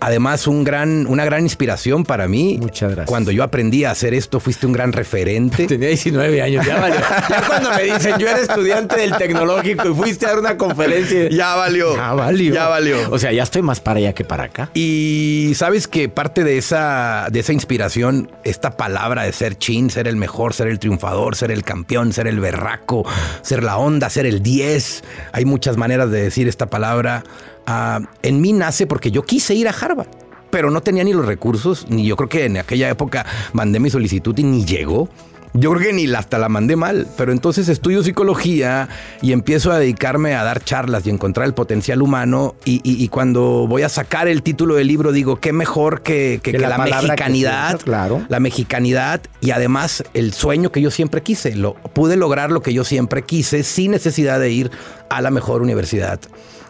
Además, 0.01 0.47
un 0.47 0.65
gran, 0.65 1.07
una 1.07 1.25
gran 1.25 1.43
inspiración 1.43 2.05
para 2.05 2.29
mí. 2.29 2.59
Muchas 2.61 2.91
gracias. 2.91 3.09
Cuando 3.09 3.31
yo 3.31 3.43
aprendí 3.43 3.85
a 3.85 3.91
hacer 3.91 4.15
esto, 4.15 4.41
fuiste 4.41 4.67
un 4.67 4.73
gran 4.73 4.93
referente. 4.93 5.67
Tenía 5.67 5.89
19 5.89 6.43
años, 6.43 6.67
ya 6.67 6.81
valió. 6.81 7.01
Ya 7.29 7.43
cuando 7.47 7.71
me 7.73 7.83
dicen, 7.85 8.19
yo 8.19 8.29
era 8.29 8.41
estudiante 8.41 8.97
del 8.97 9.17
tecnológico 9.17 9.89
y 9.89 9.95
fuiste 9.95 10.27
a 10.27 10.31
dar 10.31 10.39
una 10.39 10.57
conferencia. 10.57 11.29
Ya 11.31 11.55
valió. 11.55 11.97
Ya 11.97 12.13
valió. 12.13 12.55
Ya 12.55 12.69
valió. 12.69 13.11
O 13.11 13.19
sea, 13.19 13.33
ya 13.33 13.43
estoy 13.43 13.63
más 13.63 13.81
para 13.81 13.99
allá 13.99 14.13
que 14.13 14.25
para 14.25 14.45
acá. 14.45 14.71
Y 14.75 15.53
sabes 15.55 15.89
que 15.89 16.09
parte 16.09 16.45
de 16.45 16.59
esa, 16.59 17.29
de 17.31 17.41
esa 17.41 17.53
inspiración, 17.53 18.31
esta 18.45 18.77
palabra 18.77 19.25
de 19.25 19.33
ser 19.33 19.57
chin, 19.57 19.91
ser 19.91 20.09
el 20.09 20.17
mejor, 20.17 20.53
ser 20.53 20.69
el 20.69 20.79
triunfador, 20.79 21.37
ser 21.37 21.51
el 21.51 21.63
campeón, 21.63 22.13
ser 22.13 22.27
el 22.27 22.41
berraco, 22.41 23.07
ser 23.43 23.63
la 23.63 23.79
onda, 23.79 24.11
ser 24.11 24.27
el 24.27 24.43
10. 24.43 25.05
Hay 25.33 25.45
muchas 25.45 25.77
maneras 25.77 26.11
de 26.11 26.23
decir 26.23 26.49
esta 26.49 26.67
palabra. 26.67 27.25
Ah, 27.67 28.01
en 28.23 28.41
mí 28.41 28.53
nace 28.53 28.87
porque 28.87 29.11
yo 29.11 29.23
quise 29.25 29.55
ir 29.55 29.69
a 29.69 29.73
Harvard, 29.73 30.09
pero 30.51 30.71
no 30.71 30.81
tenía 30.83 31.05
ni 31.05 31.13
los 31.13 31.27
recursos, 31.27 31.87
ni 31.89 32.07
yo 32.07 32.17
creo 32.17 32.29
que 32.29 32.45
en 32.45 32.57
aquella 32.59 32.89
época 32.89 33.27
mandé 33.53 33.81
mi 33.81 33.91
solicitud 33.91 34.37
y 34.39 34.45
ni 34.45 34.65
llegó. 34.65 35.09
Yo 35.59 35.71
creo 35.73 35.85
que 35.89 35.93
ni 35.95 36.07
la- 36.07 36.19
hasta 36.19 36.39
la 36.39 36.51
mandé 36.51 36.77
mal, 36.77 37.07
pero 37.17 37.33
entonces 37.33 37.69
estudio 37.71 38.03
psicología 38.03 38.91
y 39.23 39.33
empiezo 39.33 39.73
a 39.73 39.79
dedicarme 39.79 40.35
a 40.35 40.45
dar 40.45 40.63
charlas 40.63 41.07
y 41.07 41.11
encontrar 41.11 41.47
el 41.47 41.55
potencial 41.55 42.03
humano 42.03 42.55
y, 42.67 42.75
y- 42.85 43.03
y 43.03 43.09
cuando 43.09 43.67
voy 43.67 43.81
a 43.81 43.89
sacar 43.89 44.29
el 44.29 44.43
título 44.43 44.75
del 44.75 44.87
libro 44.87 45.13
digo, 45.13 45.37
qué 45.41 45.55
mejor 45.55 46.03
que, 46.03 46.41
que- 46.43 46.53
Que 46.53 46.59
que 46.59 46.63
la 46.67 46.77
la, 46.77 46.85
mexicanidad, 46.85 47.81
claro. 47.81 48.23
la 48.29 48.39
mexicanidad 48.39 49.23
y 49.41 49.53
además 49.53 50.05
el 50.13 50.35
sueño 50.35 50.71
que 50.73 50.83
yo 50.83 50.91
siempre 50.91 51.23
quise. 51.23 51.55
Lo, 51.57 51.73
pude 51.75 52.17
lograr 52.17 52.51
lo 52.53 52.61
que 52.61 52.75
yo 52.75 52.85
siempre 52.85 53.23
quise 53.23 53.63
sin 53.63 53.93
necesidad 53.93 54.39
de 54.39 54.51
ir 54.51 54.71
a 55.09 55.23
la 55.23 55.31
mejor 55.31 55.63
universidad 55.63 56.21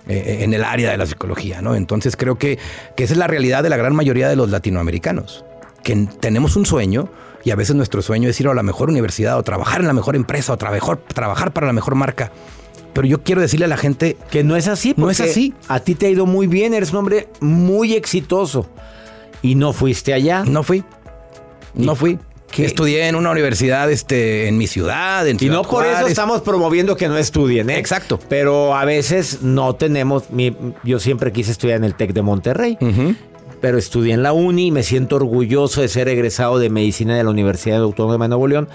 eh, 0.09 0.39
en 0.41 0.55
el 0.55 0.65
área 0.65 0.91
de 0.91 0.97
la 0.97 1.07
psicología, 1.07 1.63
¿no? 1.63 1.75
Entonces 1.75 2.17
creo 2.17 2.37
que, 2.37 2.59
que 2.97 3.05
esa 3.05 3.15
es 3.15 3.19
la 3.19 3.27
realidad 3.27 3.63
de 3.63 3.71
la 3.71 3.77
gran 3.77 3.95
mayoría 3.95 4.29
de 4.29 4.37
los 4.37 4.51
latinoamericanos, 4.51 5.45
que 5.83 6.09
tenemos 6.21 6.57
un 6.57 6.67
sueño 6.67 7.09
y 7.45 7.51
a 7.51 7.57
veces 7.57 7.77
nuestro 7.77 8.03
sueño 8.03 8.29
es 8.29 8.41
ir 8.41 8.49
a 8.49 8.55
la 8.55 8.63
mejor 8.63 8.91
universidad 8.91 9.39
o 9.39 9.43
trabajar 9.43 9.81
en 9.81 9.87
la 9.87 9.93
mejor 9.93 10.17
empresa 10.17 10.53
o 10.53 10.57
trabajar, 10.57 10.97
trabajar 10.97 11.53
para 11.53 11.67
la 11.67 11.73
mejor 11.73 11.95
marca. 11.95 12.33
Pero 12.93 13.07
yo 13.07 13.23
quiero 13.23 13.41
decirle 13.41 13.67
a 13.67 13.69
la 13.69 13.77
gente 13.77 14.17
Que 14.31 14.43
no 14.43 14.57
es 14.57 14.69
así. 14.69 14.95
No 14.97 15.11
es 15.11 15.21
así. 15.21 15.55
A 15.69 15.81
ti 15.81 15.95
te 15.95 16.07
ha 16.07 16.09
ido 16.09 16.25
muy 16.25 16.47
bien, 16.47 16.73
eres 16.73 16.93
un 16.93 16.97
hombre 16.97 17.29
muy 17.41 17.93
exitoso. 17.93 18.69
Y 19.43 19.55
no 19.55 19.73
fuiste 19.73 20.15
allá. 20.15 20.45
No 20.45 20.63
fui. 20.63 20.83
No 21.75 21.95
fui. 21.95 22.19
¿Qué? 22.57 22.65
Estudié 22.65 23.07
en 23.09 23.15
una 23.17 23.31
universidad 23.31 23.91
este, 23.93 24.49
en 24.49 24.57
mi 24.57 24.67
ciudad. 24.67 25.29
En 25.29 25.37
Y 25.37 25.41
Ciudad 25.41 25.57
no 25.57 25.63
por 25.63 25.85
eso 25.85 26.07
estamos 26.07 26.41
promoviendo 26.41 26.97
que 26.97 27.07
no 27.09 27.19
estudien, 27.19 27.69
¿eh? 27.71 27.79
Exacto. 27.79 28.19
Pero 28.29 28.75
a 28.75 28.85
veces 28.87 29.43
no 29.43 29.75
tenemos. 29.75 30.31
mi- 30.31 30.57
yo 30.83 30.99
siempre 30.99 31.33
quise 31.33 31.51
estudiar 31.53 31.77
en 31.77 31.85
el 31.85 31.95
TEC 31.95 32.13
de 32.15 32.23
Monterrey. 32.23 32.79
Pero 33.61 33.79
estudié 33.79 34.15
en 34.15 34.23
la 34.23 34.33
uni 34.33 34.67
y 34.69 34.71
me 34.71 34.83
siento 34.83 35.17
orgulloso 35.17 35.81
de 35.81 35.89
ser 35.89 36.09
egresado 36.09 36.59
de 36.59 36.69
medicina 36.71 37.17
de 37.17 37.25
la 37.25 37.31
Universidad 37.31 37.83
Autónoma 37.83 38.25
de 38.25 38.29
Nuevo 38.31 38.47
León. 38.49 38.69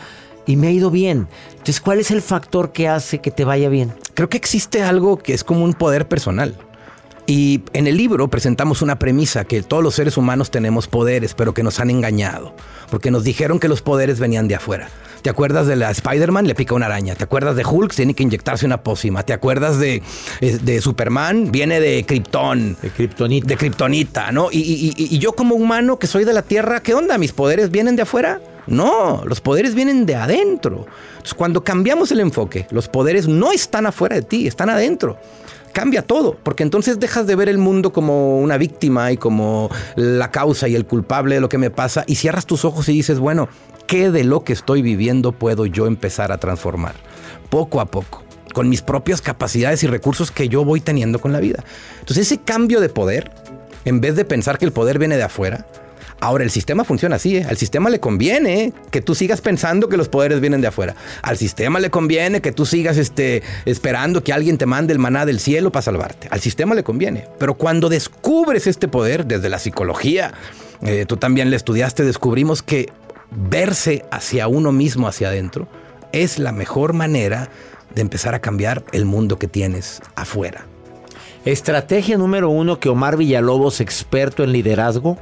Y 0.47 0.55
me 0.55 0.67
ha 0.67 0.71
ido 0.71 0.89
bien. 0.89 1.27
Entonces, 1.51 1.79
¿cuál 1.81 1.99
es 1.99 2.09
el 2.11 2.21
factor 2.21 2.71
que 2.71 2.87
hace 2.87 3.19
que 3.19 3.29
te 3.29 3.45
vaya 3.45 3.69
bien? 3.69 3.93
Creo 4.15 4.27
que 4.27 4.37
existe 4.37 4.81
algo 4.81 5.17
que 5.17 5.33
es 5.33 5.43
como 5.43 5.63
un 5.63 5.73
poder 5.73 6.07
personal. 6.07 6.55
Y 7.31 7.61
en 7.71 7.87
el 7.87 7.95
libro 7.95 8.27
presentamos 8.27 8.81
una 8.81 8.99
premisa 8.99 9.45
que 9.45 9.63
todos 9.63 9.81
los 9.81 9.95
seres 9.95 10.17
humanos 10.17 10.51
tenemos 10.51 10.89
poderes, 10.89 11.33
pero 11.33 11.53
que 11.53 11.63
nos 11.63 11.79
han 11.79 11.89
engañado, 11.89 12.53
porque 12.89 13.09
nos 13.09 13.23
dijeron 13.23 13.57
que 13.57 13.69
los 13.69 13.81
poderes 13.81 14.19
venían 14.19 14.49
de 14.49 14.55
afuera. 14.55 14.89
¿Te 15.21 15.29
acuerdas 15.29 15.65
de 15.65 15.77
la 15.77 15.91
Spider-Man? 15.91 16.45
Le 16.45 16.55
pica 16.55 16.75
una 16.75 16.87
araña. 16.87 17.15
¿Te 17.15 17.23
acuerdas 17.23 17.55
de 17.55 17.63
Hulk? 17.63 17.93
Tiene 17.95 18.15
que 18.15 18.23
inyectarse 18.23 18.65
una 18.65 18.83
pócima. 18.83 19.23
¿Te 19.23 19.31
acuerdas 19.31 19.79
de, 19.79 20.03
de 20.41 20.81
Superman? 20.81 21.53
Viene 21.53 21.79
de 21.79 22.03
Krypton. 22.05 22.75
De 22.81 22.89
Kryptonita. 22.89 23.47
De 23.47 23.55
Kryptonita, 23.55 24.31
¿no? 24.33 24.49
Y- 24.51 24.93
y 24.97 25.17
yo 25.19 25.31
como 25.31 25.55
humano 25.55 25.97
que 25.99 26.07
soy 26.07 26.25
de 26.25 26.33
la 26.33 26.41
Tierra, 26.41 26.81
¿qué 26.81 26.93
onda? 26.93 27.17
¿Mis 27.17 27.31
poderes 27.31 27.71
vienen 27.71 27.95
de 27.95 28.01
afuera? 28.01 28.41
No, 28.67 29.23
los 29.25 29.39
poderes 29.39 29.73
vienen 29.73 30.05
de 30.05 30.15
adentro. 30.15 30.85
Entonces, 31.11 31.33
cuando 31.33 31.63
cambiamos 31.63 32.11
el 32.11 32.19
enfoque, 32.19 32.67
los 32.71 32.89
poderes 32.89 33.27
no 33.29 33.53
están 33.53 33.85
afuera 33.85 34.17
de 34.17 34.21
ti, 34.23 34.47
están 34.47 34.69
adentro. 34.69 35.17
Cambia 35.73 36.01
todo, 36.01 36.37
porque 36.43 36.63
entonces 36.63 36.99
dejas 36.99 37.27
de 37.27 37.35
ver 37.35 37.47
el 37.47 37.57
mundo 37.57 37.93
como 37.93 38.39
una 38.39 38.57
víctima 38.57 39.11
y 39.11 39.17
como 39.17 39.69
la 39.95 40.31
causa 40.31 40.67
y 40.67 40.75
el 40.75 40.85
culpable 40.85 41.35
de 41.35 41.41
lo 41.41 41.49
que 41.49 41.57
me 41.57 41.69
pasa 41.69 42.03
y 42.07 42.15
cierras 42.15 42.45
tus 42.45 42.65
ojos 42.65 42.89
y 42.89 42.93
dices, 42.93 43.19
bueno, 43.19 43.47
¿qué 43.87 44.11
de 44.11 44.23
lo 44.23 44.43
que 44.43 44.53
estoy 44.53 44.81
viviendo 44.81 45.31
puedo 45.31 45.65
yo 45.65 45.87
empezar 45.87 46.31
a 46.31 46.37
transformar? 46.37 46.95
Poco 47.49 47.79
a 47.79 47.85
poco, 47.85 48.23
con 48.53 48.69
mis 48.69 48.81
propias 48.81 49.21
capacidades 49.21 49.83
y 49.83 49.87
recursos 49.87 50.31
que 50.31 50.49
yo 50.49 50.65
voy 50.65 50.81
teniendo 50.81 51.19
con 51.19 51.31
la 51.31 51.39
vida. 51.39 51.63
Entonces 51.99 52.27
ese 52.27 52.41
cambio 52.41 52.81
de 52.81 52.89
poder, 52.89 53.31
en 53.85 54.01
vez 54.01 54.15
de 54.15 54.25
pensar 54.25 54.57
que 54.57 54.65
el 54.65 54.73
poder 54.73 54.99
viene 54.99 55.17
de 55.17 55.23
afuera, 55.23 55.65
Ahora, 56.21 56.43
el 56.43 56.51
sistema 56.51 56.83
funciona 56.83 57.15
así, 57.15 57.37
¿eh? 57.37 57.45
Al 57.49 57.57
sistema 57.57 57.89
le 57.89 57.99
conviene 57.99 58.73
que 58.91 59.01
tú 59.01 59.15
sigas 59.15 59.41
pensando 59.41 59.89
que 59.89 59.97
los 59.97 60.07
poderes 60.07 60.39
vienen 60.39 60.61
de 60.61 60.67
afuera. 60.67 60.95
Al 61.23 61.35
sistema 61.35 61.79
le 61.79 61.89
conviene 61.89 62.41
que 62.41 62.51
tú 62.51 62.67
sigas 62.67 62.97
este, 62.97 63.41
esperando 63.65 64.23
que 64.23 64.31
alguien 64.31 64.59
te 64.59 64.67
mande 64.67 64.93
el 64.93 64.99
maná 64.99 65.25
del 65.25 65.39
cielo 65.39 65.71
para 65.71 65.81
salvarte. 65.81 66.27
Al 66.29 66.39
sistema 66.39 66.75
le 66.75 66.83
conviene. 66.83 67.27
Pero 67.39 67.55
cuando 67.55 67.89
descubres 67.89 68.67
este 68.67 68.87
poder 68.87 69.25
desde 69.25 69.49
la 69.49 69.57
psicología, 69.57 70.35
eh, 70.83 71.05
tú 71.07 71.17
también 71.17 71.49
le 71.49 71.55
estudiaste, 71.55 72.05
descubrimos 72.05 72.61
que 72.61 72.89
verse 73.31 74.05
hacia 74.11 74.47
uno 74.47 74.71
mismo, 74.71 75.07
hacia 75.07 75.29
adentro, 75.29 75.67
es 76.11 76.37
la 76.37 76.51
mejor 76.51 76.93
manera 76.93 77.49
de 77.95 78.01
empezar 78.01 78.35
a 78.35 78.41
cambiar 78.41 78.83
el 78.91 79.05
mundo 79.05 79.39
que 79.39 79.47
tienes 79.47 80.03
afuera. 80.15 80.67
Estrategia 81.45 82.19
número 82.19 82.51
uno 82.51 82.79
que 82.79 82.89
Omar 82.89 83.17
Villalobos, 83.17 83.81
experto 83.81 84.43
en 84.43 84.51
liderazgo, 84.51 85.17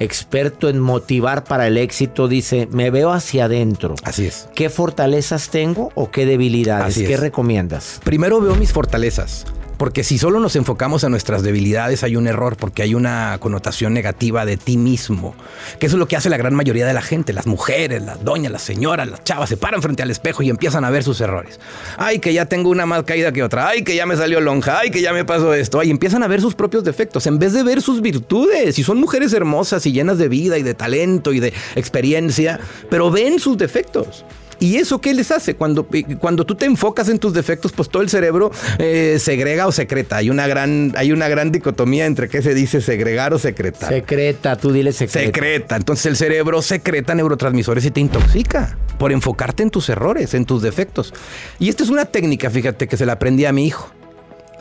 experto 0.00 0.68
en 0.68 0.80
motivar 0.80 1.44
para 1.44 1.66
el 1.68 1.76
éxito, 1.76 2.26
dice, 2.26 2.66
me 2.72 2.90
veo 2.90 3.12
hacia 3.12 3.44
adentro. 3.44 3.94
Así 4.02 4.26
es. 4.26 4.48
¿Qué 4.54 4.70
fortalezas 4.70 5.50
tengo 5.50 5.92
o 5.94 6.10
qué 6.10 6.26
debilidades? 6.26 6.96
Así 6.96 7.06
¿Qué 7.06 7.14
es. 7.14 7.20
recomiendas? 7.20 8.00
Primero 8.02 8.40
veo 8.40 8.56
mis 8.56 8.72
fortalezas. 8.72 9.44
Porque 9.80 10.04
si 10.04 10.18
solo 10.18 10.40
nos 10.40 10.56
enfocamos 10.56 11.04
en 11.04 11.10
nuestras 11.10 11.42
debilidades 11.42 12.04
hay 12.04 12.14
un 12.14 12.26
error, 12.26 12.58
porque 12.58 12.82
hay 12.82 12.94
una 12.94 13.38
connotación 13.40 13.94
negativa 13.94 14.44
de 14.44 14.58
ti 14.58 14.76
mismo. 14.76 15.34
Que 15.78 15.86
eso 15.86 15.96
es 15.96 15.98
lo 15.98 16.06
que 16.06 16.16
hace 16.16 16.28
la 16.28 16.36
gran 16.36 16.54
mayoría 16.54 16.86
de 16.86 16.92
la 16.92 17.00
gente. 17.00 17.32
Las 17.32 17.46
mujeres, 17.46 18.02
las 18.02 18.22
doñas, 18.22 18.52
las 18.52 18.60
señoras, 18.60 19.08
las 19.08 19.24
chavas 19.24 19.48
se 19.48 19.56
paran 19.56 19.80
frente 19.80 20.02
al 20.02 20.10
espejo 20.10 20.42
y 20.42 20.50
empiezan 20.50 20.84
a 20.84 20.90
ver 20.90 21.02
sus 21.02 21.22
errores. 21.22 21.60
Ay, 21.96 22.18
que 22.18 22.34
ya 22.34 22.44
tengo 22.44 22.68
una 22.68 22.84
más 22.84 23.04
caída 23.04 23.32
que 23.32 23.42
otra. 23.42 23.68
Ay, 23.68 23.82
que 23.82 23.94
ya 23.96 24.04
me 24.04 24.18
salió 24.18 24.42
lonja. 24.42 24.80
Ay, 24.80 24.90
que 24.90 25.00
ya 25.00 25.14
me 25.14 25.24
pasó 25.24 25.54
esto. 25.54 25.80
Ay, 25.80 25.90
empiezan 25.90 26.22
a 26.22 26.28
ver 26.28 26.42
sus 26.42 26.54
propios 26.54 26.84
defectos 26.84 27.26
en 27.26 27.38
vez 27.38 27.54
de 27.54 27.62
ver 27.62 27.80
sus 27.80 28.02
virtudes. 28.02 28.78
Y 28.78 28.84
son 28.84 28.98
mujeres 28.98 29.32
hermosas 29.32 29.86
y 29.86 29.92
llenas 29.92 30.18
de 30.18 30.28
vida 30.28 30.58
y 30.58 30.62
de 30.62 30.74
talento 30.74 31.32
y 31.32 31.40
de 31.40 31.54
experiencia, 31.74 32.60
pero 32.90 33.10
ven 33.10 33.38
sus 33.38 33.56
defectos. 33.56 34.26
¿Y 34.60 34.76
eso 34.76 35.00
qué 35.00 35.14
les 35.14 35.30
hace? 35.30 35.56
Cuando, 35.56 35.86
eh, 35.92 36.04
cuando 36.18 36.44
tú 36.44 36.54
te 36.54 36.66
enfocas 36.66 37.08
en 37.08 37.18
tus 37.18 37.32
defectos, 37.32 37.72
pues 37.72 37.88
todo 37.88 38.02
el 38.02 38.10
cerebro 38.10 38.50
eh, 38.78 39.16
segrega 39.18 39.66
o 39.66 39.72
secreta. 39.72 40.18
Hay 40.18 40.28
una, 40.28 40.46
gran, 40.46 40.92
hay 40.96 41.12
una 41.12 41.28
gran 41.28 41.50
dicotomía 41.50 42.04
entre 42.04 42.28
qué 42.28 42.42
se 42.42 42.54
dice 42.54 42.82
segregar 42.82 43.32
o 43.32 43.38
secretar. 43.38 43.88
Secreta, 43.88 44.56
tú 44.56 44.70
dile 44.70 44.92
secreta. 44.92 45.26
Secreta. 45.26 45.76
Entonces 45.76 46.06
el 46.06 46.16
cerebro 46.16 46.60
secreta 46.60 47.14
neurotransmisores 47.14 47.84
y 47.86 47.90
te 47.90 48.00
intoxica 48.00 48.76
por 48.98 49.12
enfocarte 49.12 49.62
en 49.62 49.70
tus 49.70 49.88
errores, 49.88 50.34
en 50.34 50.44
tus 50.44 50.60
defectos. 50.60 51.14
Y 51.58 51.70
esta 51.70 51.82
es 51.82 51.88
una 51.88 52.04
técnica, 52.04 52.50
fíjate, 52.50 52.86
que 52.86 52.98
se 52.98 53.06
la 53.06 53.14
aprendí 53.14 53.46
a 53.46 53.52
mi 53.52 53.66
hijo. 53.66 53.90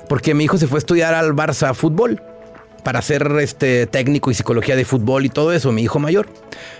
Porque 0.07 0.33
mi 0.33 0.45
hijo 0.45 0.57
se 0.57 0.67
fue 0.67 0.77
a 0.77 0.79
estudiar 0.79 1.13
al 1.13 1.35
Barça 1.35 1.73
fútbol 1.75 2.21
para 2.79 3.01
ser 3.01 3.31
este 3.41 3.87
técnico 3.87 4.31
y 4.31 4.33
psicología 4.33 4.75
de 4.75 4.85
fútbol 4.85 5.25
y 5.25 5.29
todo 5.29 5.53
eso, 5.53 5.71
mi 5.71 5.83
hijo 5.83 5.99
mayor. 5.99 6.27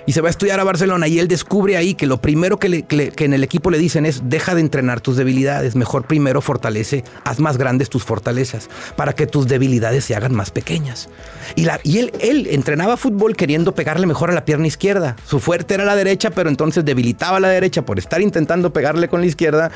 Y 0.05 0.13
se 0.13 0.21
va 0.21 0.27
a 0.27 0.31
estudiar 0.31 0.59
a 0.59 0.63
Barcelona 0.63 1.07
y 1.07 1.19
él 1.19 1.27
descubre 1.27 1.77
ahí 1.77 1.93
que 1.93 2.07
lo 2.07 2.19
primero 2.21 2.57
que, 2.57 2.69
le- 2.69 2.85
en 3.17 3.33
el 3.33 3.43
equipo 3.43 3.69
le 3.69 3.77
dicen 3.77 4.05
es 4.05 4.21
deja 4.25 4.55
de 4.55 4.61
entrenar 4.61 5.01
tus 5.01 5.17
debilidades, 5.17 5.75
mejor 5.75 6.05
primero 6.05 6.41
fortalece, 6.41 7.03
haz 7.23 7.39
más 7.39 7.57
grandes 7.57 7.89
tus 7.89 8.03
fortalezas 8.03 8.69
para 8.95 9.13
que 9.13 9.27
tus 9.27 9.47
debilidades 9.47 10.05
se 10.05 10.15
hagan 10.15 10.33
más 10.33 10.51
pequeñas. 10.51 11.09
Y, 11.55 11.67
él 11.99 12.47
entrenaba 12.49 12.97
fútbol 12.97 13.35
queriendo 13.35 13.73
pegarle 13.75 14.07
mejor 14.07 14.29
a 14.31 14.33
la 14.33 14.45
pierna 14.45 14.67
izquierda. 14.67 15.15
Su 15.27 15.39
fuerte 15.39 15.75
era 15.75 15.85
la 15.85 15.95
derecha, 15.95 16.31
pero 16.31 16.49
entonces 16.49 16.83
debilitaba 16.85 17.39
la 17.39 17.49
derecha 17.49 17.83
por 17.83 17.99
estar 17.99 18.21
intentando 18.21 18.73
pegarle 18.73 19.07
con 19.07 19.21
la 19.21 19.27
izquierda. 19.27 19.71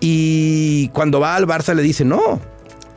Y 0.00 0.88
cuando 0.88 1.20
va 1.20 1.34
al 1.34 1.46
Barça 1.46 1.74
le 1.74 1.82
dice, 1.82 2.04
no, 2.04 2.40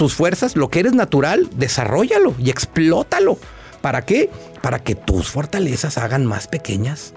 tus 0.02 0.16
fuerzas, 0.16 0.56
lo 0.56 0.72
que 0.72 0.80
eres 0.80 0.94
natural, 0.94 1.48
desarrollalo 1.58 2.34
y 2.40 2.50
explótalo. 2.50 3.38
¿Para 3.82 4.04
qué? 4.04 4.32
Para 4.64 4.80
que 4.80 4.96
tus 4.96 5.30
fortalezas 5.30 6.00
hagan 6.00 6.26
más 6.26 6.48
pequeñas 6.48 7.14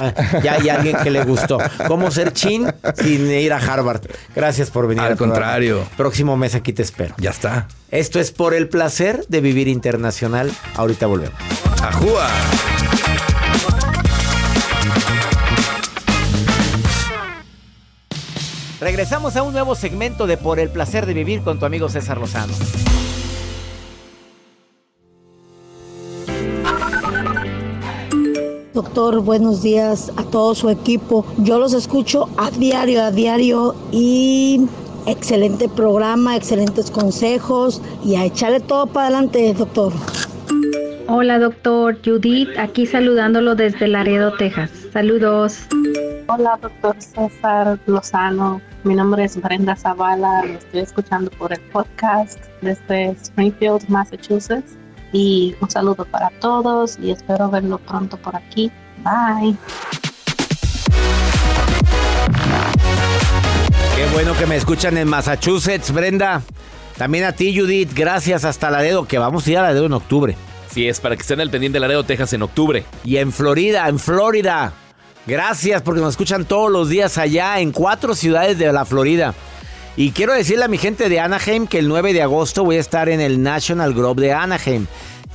ya 0.44 0.56
hay 0.56 0.68
alguien 0.68 0.98
que 1.02 1.10
le 1.10 1.24
gustó. 1.24 1.60
Cómo 1.88 2.12
ser 2.12 2.34
chin 2.34 2.68
sin 2.98 3.32
ir 3.32 3.54
a 3.54 3.58
Harvard. 3.60 4.02
Gracias 4.36 4.70
por 4.70 4.90
venir. 4.90 5.02
Al 5.02 5.16
programa. 5.16 5.34
contrario. 5.36 5.88
Próximo 5.96 6.36
mes 6.36 6.56
aquí 6.56 6.74
te 6.74 6.82
espero. 6.82 7.16
Ya 7.20 7.30
está. 7.30 7.70
Esto 7.90 8.20
es 8.20 8.32
por 8.34 8.54
el 8.54 8.68
placer 8.68 9.26
de 9.30 9.40
vivir 9.40 9.70
internacional. 9.70 10.52
Ahorita 10.76 11.08
volvemos. 11.08 11.40
¡Ajúa! 11.82 12.28
Regresamos 18.84 19.38
a 19.38 19.44
un 19.44 19.54
nuevo 19.54 19.76
segmento 19.76 20.28
de 20.28 20.36
Por 20.36 20.60
el 20.60 20.70
placer 20.70 21.06
de 21.06 21.14
vivir 21.14 21.42
con 21.42 21.58
tu 21.58 21.66
amigo 21.66 21.88
César 21.88 22.18
Lozano. 22.18 22.52
Doctor, 28.74 29.22
buenos 29.22 29.62
días 29.62 30.12
a 30.18 30.24
todo 30.24 30.54
su 30.54 30.70
equipo. 30.70 31.26
Yo 31.38 31.60
los 31.60 31.72
escucho 31.72 32.28
a 32.36 32.52
diario, 32.52 33.02
a 33.04 33.12
diario 33.12 33.74
y 33.94 34.68
excelente 35.06 35.70
programa, 35.70 36.36
excelentes 36.36 36.92
consejos 36.92 37.82
y 38.04 38.18
a 38.18 38.26
echarle 38.26 38.60
todo 38.60 38.88
para 38.88 39.08
adelante, 39.08 39.54
doctor. 39.54 39.94
Hola, 41.08 41.40
doctor 41.40 41.98
Judith, 42.04 42.50
aquí 42.58 42.86
saludándolo 42.86 43.56
desde 43.56 43.88
Laredo, 43.88 44.34
Texas. 44.34 44.72
Saludos. 44.92 45.60
Hola, 46.28 46.60
doctor 46.62 46.98
César 47.00 47.80
Lozano. 47.86 48.60
Mi 48.84 48.96
nombre 48.96 49.24
es 49.24 49.42
Brenda 49.42 49.78
Zavala. 49.78 50.44
Lo 50.44 50.58
estoy 50.58 50.82
escuchando 50.82 51.32
por 51.32 51.54
el 51.54 51.62
podcast 51.72 52.38
desde 52.62 53.12
Springfield, 53.12 53.88
Massachusetts. 53.88 54.74
Y 55.14 55.56
un 55.62 55.70
saludo 55.70 56.04
para 56.04 56.30
todos 56.42 57.00
y 57.02 57.12
espero 57.12 57.50
verlo 57.50 57.78
pronto 57.78 58.18
por 58.18 58.36
aquí. 58.36 58.70
Bye. 59.04 59.56
Qué 63.96 64.06
bueno 64.12 64.34
que 64.38 64.46
me 64.48 64.58
escuchan 64.58 64.98
en 64.98 65.08
Massachusetts, 65.08 65.94
Brenda. 65.94 66.42
También 66.98 67.24
a 67.24 67.32
ti, 67.32 67.58
Judith. 67.58 67.94
Gracias 67.96 68.44
hasta 68.44 68.70
Laredo, 68.70 69.08
que 69.08 69.18
vamos 69.18 69.48
a 69.48 69.52
ir 69.52 69.58
a 69.60 69.62
Laredo 69.62 69.86
en 69.86 69.94
octubre. 69.94 70.36
Sí, 70.70 70.90
es 70.90 71.00
para 71.00 71.16
que 71.16 71.22
estén 71.22 71.40
al 71.40 71.50
pendiente 71.50 71.78
de 71.78 71.82
Laredo, 71.82 72.04
Texas 72.04 72.34
en 72.34 72.42
octubre. 72.42 72.84
Y 73.06 73.16
en 73.16 73.32
Florida, 73.32 73.88
en 73.88 73.98
Florida. 73.98 74.74
Gracias 75.26 75.82
porque 75.82 76.02
nos 76.02 76.12
escuchan 76.12 76.44
todos 76.44 76.70
los 76.70 76.90
días 76.90 77.18
allá 77.18 77.60
en 77.60 77.72
cuatro 77.72 78.14
ciudades 78.14 78.58
de 78.58 78.72
la 78.74 78.84
Florida. 78.84 79.34
Y 79.96 80.12
quiero 80.12 80.34
decirle 80.34 80.66
a 80.66 80.68
mi 80.68 80.78
gente 80.78 81.08
de 81.08 81.20
Anaheim 81.20 81.68
que 81.68 81.80
el 81.80 81.88
9 81.88 82.14
de 82.14 82.22
agosto 82.22 82.66
voy 82.66 82.78
a 82.78 82.82
estar 82.82 83.08
en 83.08 83.22
el 83.22 83.42
National 83.42 83.94
Grove 83.94 84.22
de 84.22 84.34
Anaheim. 84.34 84.88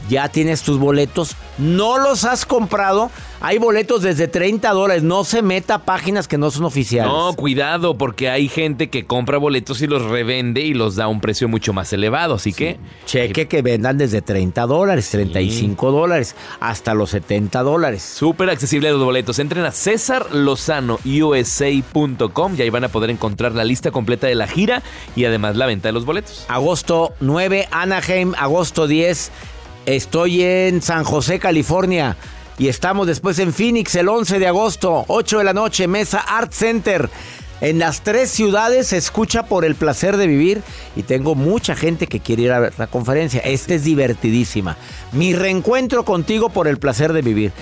Ya 0.08 0.28
tienes 0.28 0.62
tus 0.62 0.78
boletos. 0.78 1.34
No 1.58 1.98
los 1.98 2.24
has 2.24 2.46
comprado. 2.46 3.10
Hay 3.40 3.58
boletos 3.58 4.02
desde 4.02 4.26
30 4.26 4.70
dólares. 4.70 5.02
No 5.02 5.22
se 5.22 5.42
meta 5.42 5.74
a 5.74 5.84
páginas 5.84 6.26
que 6.26 6.38
no 6.38 6.50
son 6.50 6.64
oficiales. 6.64 7.12
No, 7.12 7.34
cuidado, 7.34 7.98
porque 7.98 8.30
hay 8.30 8.48
gente 8.48 8.88
que 8.90 9.06
compra 9.06 9.38
boletos 9.38 9.80
y 9.82 9.86
los 9.86 10.02
revende 10.02 10.62
y 10.62 10.74
los 10.74 10.96
da 10.96 11.04
a 11.04 11.08
un 11.08 11.20
precio 11.20 11.48
mucho 11.48 11.72
más 11.72 11.92
elevado. 11.92 12.34
Así 12.34 12.52
que. 12.52 12.78
Cheque 13.06 13.46
que 13.46 13.62
vendan 13.62 13.96
desde 13.98 14.22
30 14.22 14.66
dólares, 14.66 15.10
35 15.10 15.92
dólares, 15.92 16.34
hasta 16.58 16.94
los 16.94 17.10
70 17.10 17.62
dólares. 17.62 18.02
Súper 18.02 18.50
accesible 18.50 18.90
los 18.90 19.04
boletos. 19.04 19.38
Entren 19.38 19.64
a 19.64 19.70
cesarlozanousa.com 19.72 22.54
y 22.56 22.62
ahí 22.62 22.70
van 22.70 22.84
a 22.84 22.88
poder 22.88 23.10
encontrar 23.10 23.52
la 23.52 23.64
lista 23.64 23.90
completa 23.90 24.26
de 24.26 24.34
la 24.34 24.48
gira 24.48 24.82
y 25.14 25.26
además 25.26 25.56
la 25.56 25.66
venta 25.66 25.88
de 25.88 25.92
los 25.92 26.04
boletos. 26.04 26.44
Agosto 26.48 27.12
9, 27.20 27.68
Anaheim. 27.70 28.34
Agosto 28.36 28.86
10. 28.86 29.30
Estoy 29.88 30.42
en 30.42 30.82
San 30.82 31.02
José, 31.02 31.38
California. 31.38 32.14
Y 32.58 32.68
estamos 32.68 33.06
después 33.06 33.38
en 33.38 33.54
Phoenix 33.54 33.94
el 33.94 34.10
11 34.10 34.38
de 34.38 34.46
agosto, 34.46 35.06
8 35.08 35.38
de 35.38 35.44
la 35.44 35.54
noche, 35.54 35.88
Mesa 35.88 36.18
Art 36.18 36.52
Center. 36.52 37.08
En 37.62 37.78
las 37.78 38.02
tres 38.02 38.28
ciudades 38.28 38.88
se 38.88 38.98
escucha 38.98 39.46
por 39.46 39.64
el 39.64 39.76
placer 39.76 40.18
de 40.18 40.26
vivir 40.26 40.62
y 40.94 41.04
tengo 41.04 41.34
mucha 41.34 41.74
gente 41.74 42.06
que 42.06 42.20
quiere 42.20 42.42
ir 42.42 42.52
a 42.52 42.60
ver 42.60 42.74
la 42.76 42.86
conferencia. 42.86 43.40
Esta 43.40 43.72
es 43.72 43.84
divertidísima. 43.84 44.76
Mi 45.12 45.32
reencuentro 45.32 46.04
contigo 46.04 46.50
por 46.50 46.68
el 46.68 46.76
placer 46.76 47.14
de 47.14 47.22
vivir. 47.22 47.52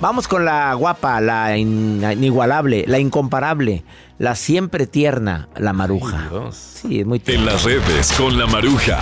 Vamos 0.00 0.26
con 0.26 0.46
la 0.46 0.72
guapa, 0.72 1.20
la 1.20 1.58
inigualable, 1.58 2.84
la 2.86 2.98
incomparable, 2.98 3.84
la 4.18 4.36
siempre 4.36 4.86
tierna, 4.86 5.50
la 5.54 5.74
maruja. 5.74 6.30
sí, 6.50 7.00
es 7.00 7.06
muy 7.06 7.20
tierna. 7.20 7.42
En 7.42 7.46
las 7.52 7.64
redes 7.64 8.10
con 8.12 8.38
la 8.38 8.46
maruja. 8.46 9.00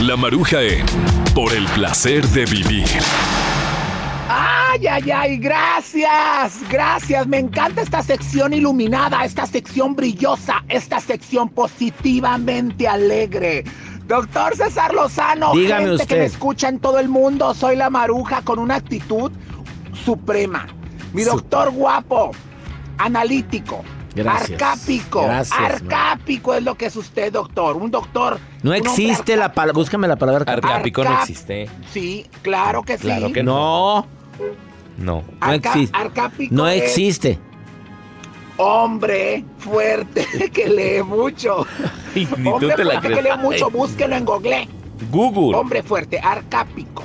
La 0.00 0.16
Maruja 0.16 0.62
en 0.62 0.86
Por 1.34 1.52
el 1.52 1.66
placer 1.66 2.24
de 2.28 2.44
vivir. 2.44 2.86
¡Ay, 4.28 4.86
ay, 4.86 5.10
ay! 5.10 5.36
Gracias, 5.38 6.60
gracias. 6.70 7.26
Me 7.26 7.38
encanta 7.38 7.82
esta 7.82 8.02
sección 8.02 8.52
iluminada, 8.52 9.24
esta 9.24 9.44
sección 9.46 9.96
brillosa, 9.96 10.64
esta 10.68 11.00
sección 11.00 11.48
positivamente 11.48 12.86
alegre. 12.86 13.64
Doctor 14.06 14.56
César 14.56 14.94
Lozano, 14.94 15.52
Dígame 15.52 15.80
gente 15.80 15.94
usted. 15.94 16.06
que 16.06 16.20
me 16.20 16.26
escucha 16.26 16.68
en 16.68 16.78
todo 16.78 16.98
el 17.00 17.08
mundo, 17.08 17.52
soy 17.52 17.76
la 17.76 17.90
maruja 17.90 18.42
con 18.42 18.58
una 18.60 18.76
actitud 18.76 19.32
suprema. 20.04 20.66
Mi 21.12 21.24
doctor 21.24 21.70
guapo, 21.72 22.30
analítico, 22.98 23.82
Gracias. 24.14 24.60
arcápico. 24.62 25.22
Gracias, 25.22 25.58
arcápico 25.60 26.54
es 26.54 26.62
lo 26.62 26.74
que 26.76 26.86
es 26.86 26.96
usted, 26.96 27.32
doctor. 27.32 27.76
Un 27.76 27.90
doctor. 27.90 28.38
No 28.62 28.70
un 28.70 28.76
hombre 28.76 28.78
existe 28.90 29.36
la 29.36 29.52
palabra. 29.52 29.74
Búscame 29.74 30.08
la 30.08 30.16
palabra 30.16 30.50
Arcápico 30.52 31.04
no 31.04 31.10
Arcáp- 31.10 31.20
existe. 31.22 31.68
Sí, 31.92 32.26
claro 32.42 32.82
que 32.82 32.96
sí. 32.98 33.04
Claro 33.04 33.32
que 33.32 33.42
no. 33.42 34.06
No. 34.96 35.22
No 35.22 35.22
Arca- 35.40 35.54
existe. 35.70 35.96
arcápico 35.96 36.54
No 36.54 36.66
es 36.66 36.82
existe. 36.82 37.38
Hombre 38.56 39.44
fuerte 39.58 40.26
que 40.52 40.68
lee 40.68 41.02
mucho. 41.02 41.64
Ni 42.14 42.26
tú 42.26 42.34
Hombre 42.54 42.74
te 42.74 42.84
la 42.84 42.90
fuerte 43.00 43.08
que 43.14 43.20
crees. 43.20 43.36
lee 43.36 43.42
mucho, 43.42 43.70
búsquelo 43.70 44.16
en 44.16 44.24
Google. 44.24 44.68
Google. 45.12 45.56
Hombre 45.56 45.82
fuerte, 45.84 46.18
arcápico. 46.18 47.04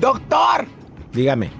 Doctor, 0.00 0.66
Dígame. 1.12 1.50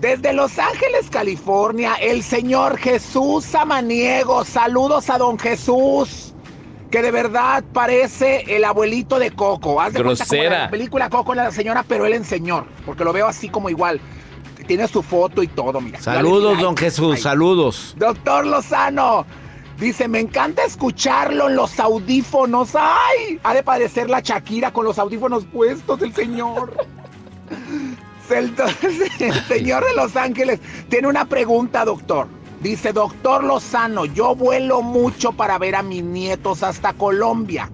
Desde 0.00 0.32
Los 0.32 0.58
Ángeles, 0.58 1.10
California, 1.10 1.94
el 2.00 2.22
señor 2.22 2.78
Jesús 2.78 3.44
Samaniego. 3.44 4.44
Saludos 4.44 5.10
a 5.10 5.18
don 5.18 5.38
Jesús. 5.38 6.34
Que 6.90 7.02
de 7.02 7.12
verdad 7.12 7.62
parece 7.72 8.56
el 8.56 8.64
abuelito 8.64 9.18
de 9.18 9.30
Coco. 9.30 9.80
Haz 9.80 9.92
de 9.92 10.02
cuenta 10.02 10.24
como 10.24 10.40
Grosera. 10.40 10.62
la 10.64 10.70
película 10.70 11.08
Coco 11.08 11.34
la 11.34 11.52
señora, 11.52 11.84
pero 11.86 12.04
él 12.06 12.14
en 12.14 12.24
señor. 12.24 12.64
Porque 12.84 13.04
lo 13.04 13.12
veo 13.12 13.28
así 13.28 13.48
como 13.48 13.70
igual. 13.70 14.00
Tiene 14.66 14.88
su 14.88 15.02
foto 15.02 15.42
y 15.42 15.48
todo, 15.48 15.80
mira. 15.80 16.00
Saludos, 16.00 16.58
don. 16.58 16.76
Jesús. 16.76 17.20
Saludos. 17.20 17.94
Doctor 17.96 18.46
Lozano. 18.46 19.26
Dice, 19.78 20.08
me 20.08 20.20
encanta 20.20 20.64
escucharlo 20.64 21.48
en 21.48 21.56
los 21.56 21.78
audífonos. 21.78 22.74
¡Ay! 22.74 23.38
Ha 23.42 23.54
de 23.54 23.62
parecer 23.62 24.10
la 24.10 24.20
Shakira 24.20 24.72
con 24.72 24.84
los 24.84 24.98
audífonos 24.98 25.44
puestos, 25.44 26.02
el 26.02 26.12
señor. 26.12 26.74
El, 28.30 28.54
señor 29.48 29.84
de 29.84 29.94
Los 29.94 30.16
Ángeles 30.16 30.60
tiene 30.88 31.08
una 31.08 31.24
pregunta, 31.24 31.84
doctor. 31.84 32.28
Dice, 32.62 32.92
doctor 32.92 33.42
Lozano, 33.42 34.04
yo 34.04 34.34
vuelo 34.34 34.82
mucho 34.82 35.32
para 35.32 35.58
ver 35.58 35.74
a 35.74 35.82
mis 35.82 36.04
nietos 36.04 36.62
hasta 36.62 36.92
Colombia. 36.92 37.70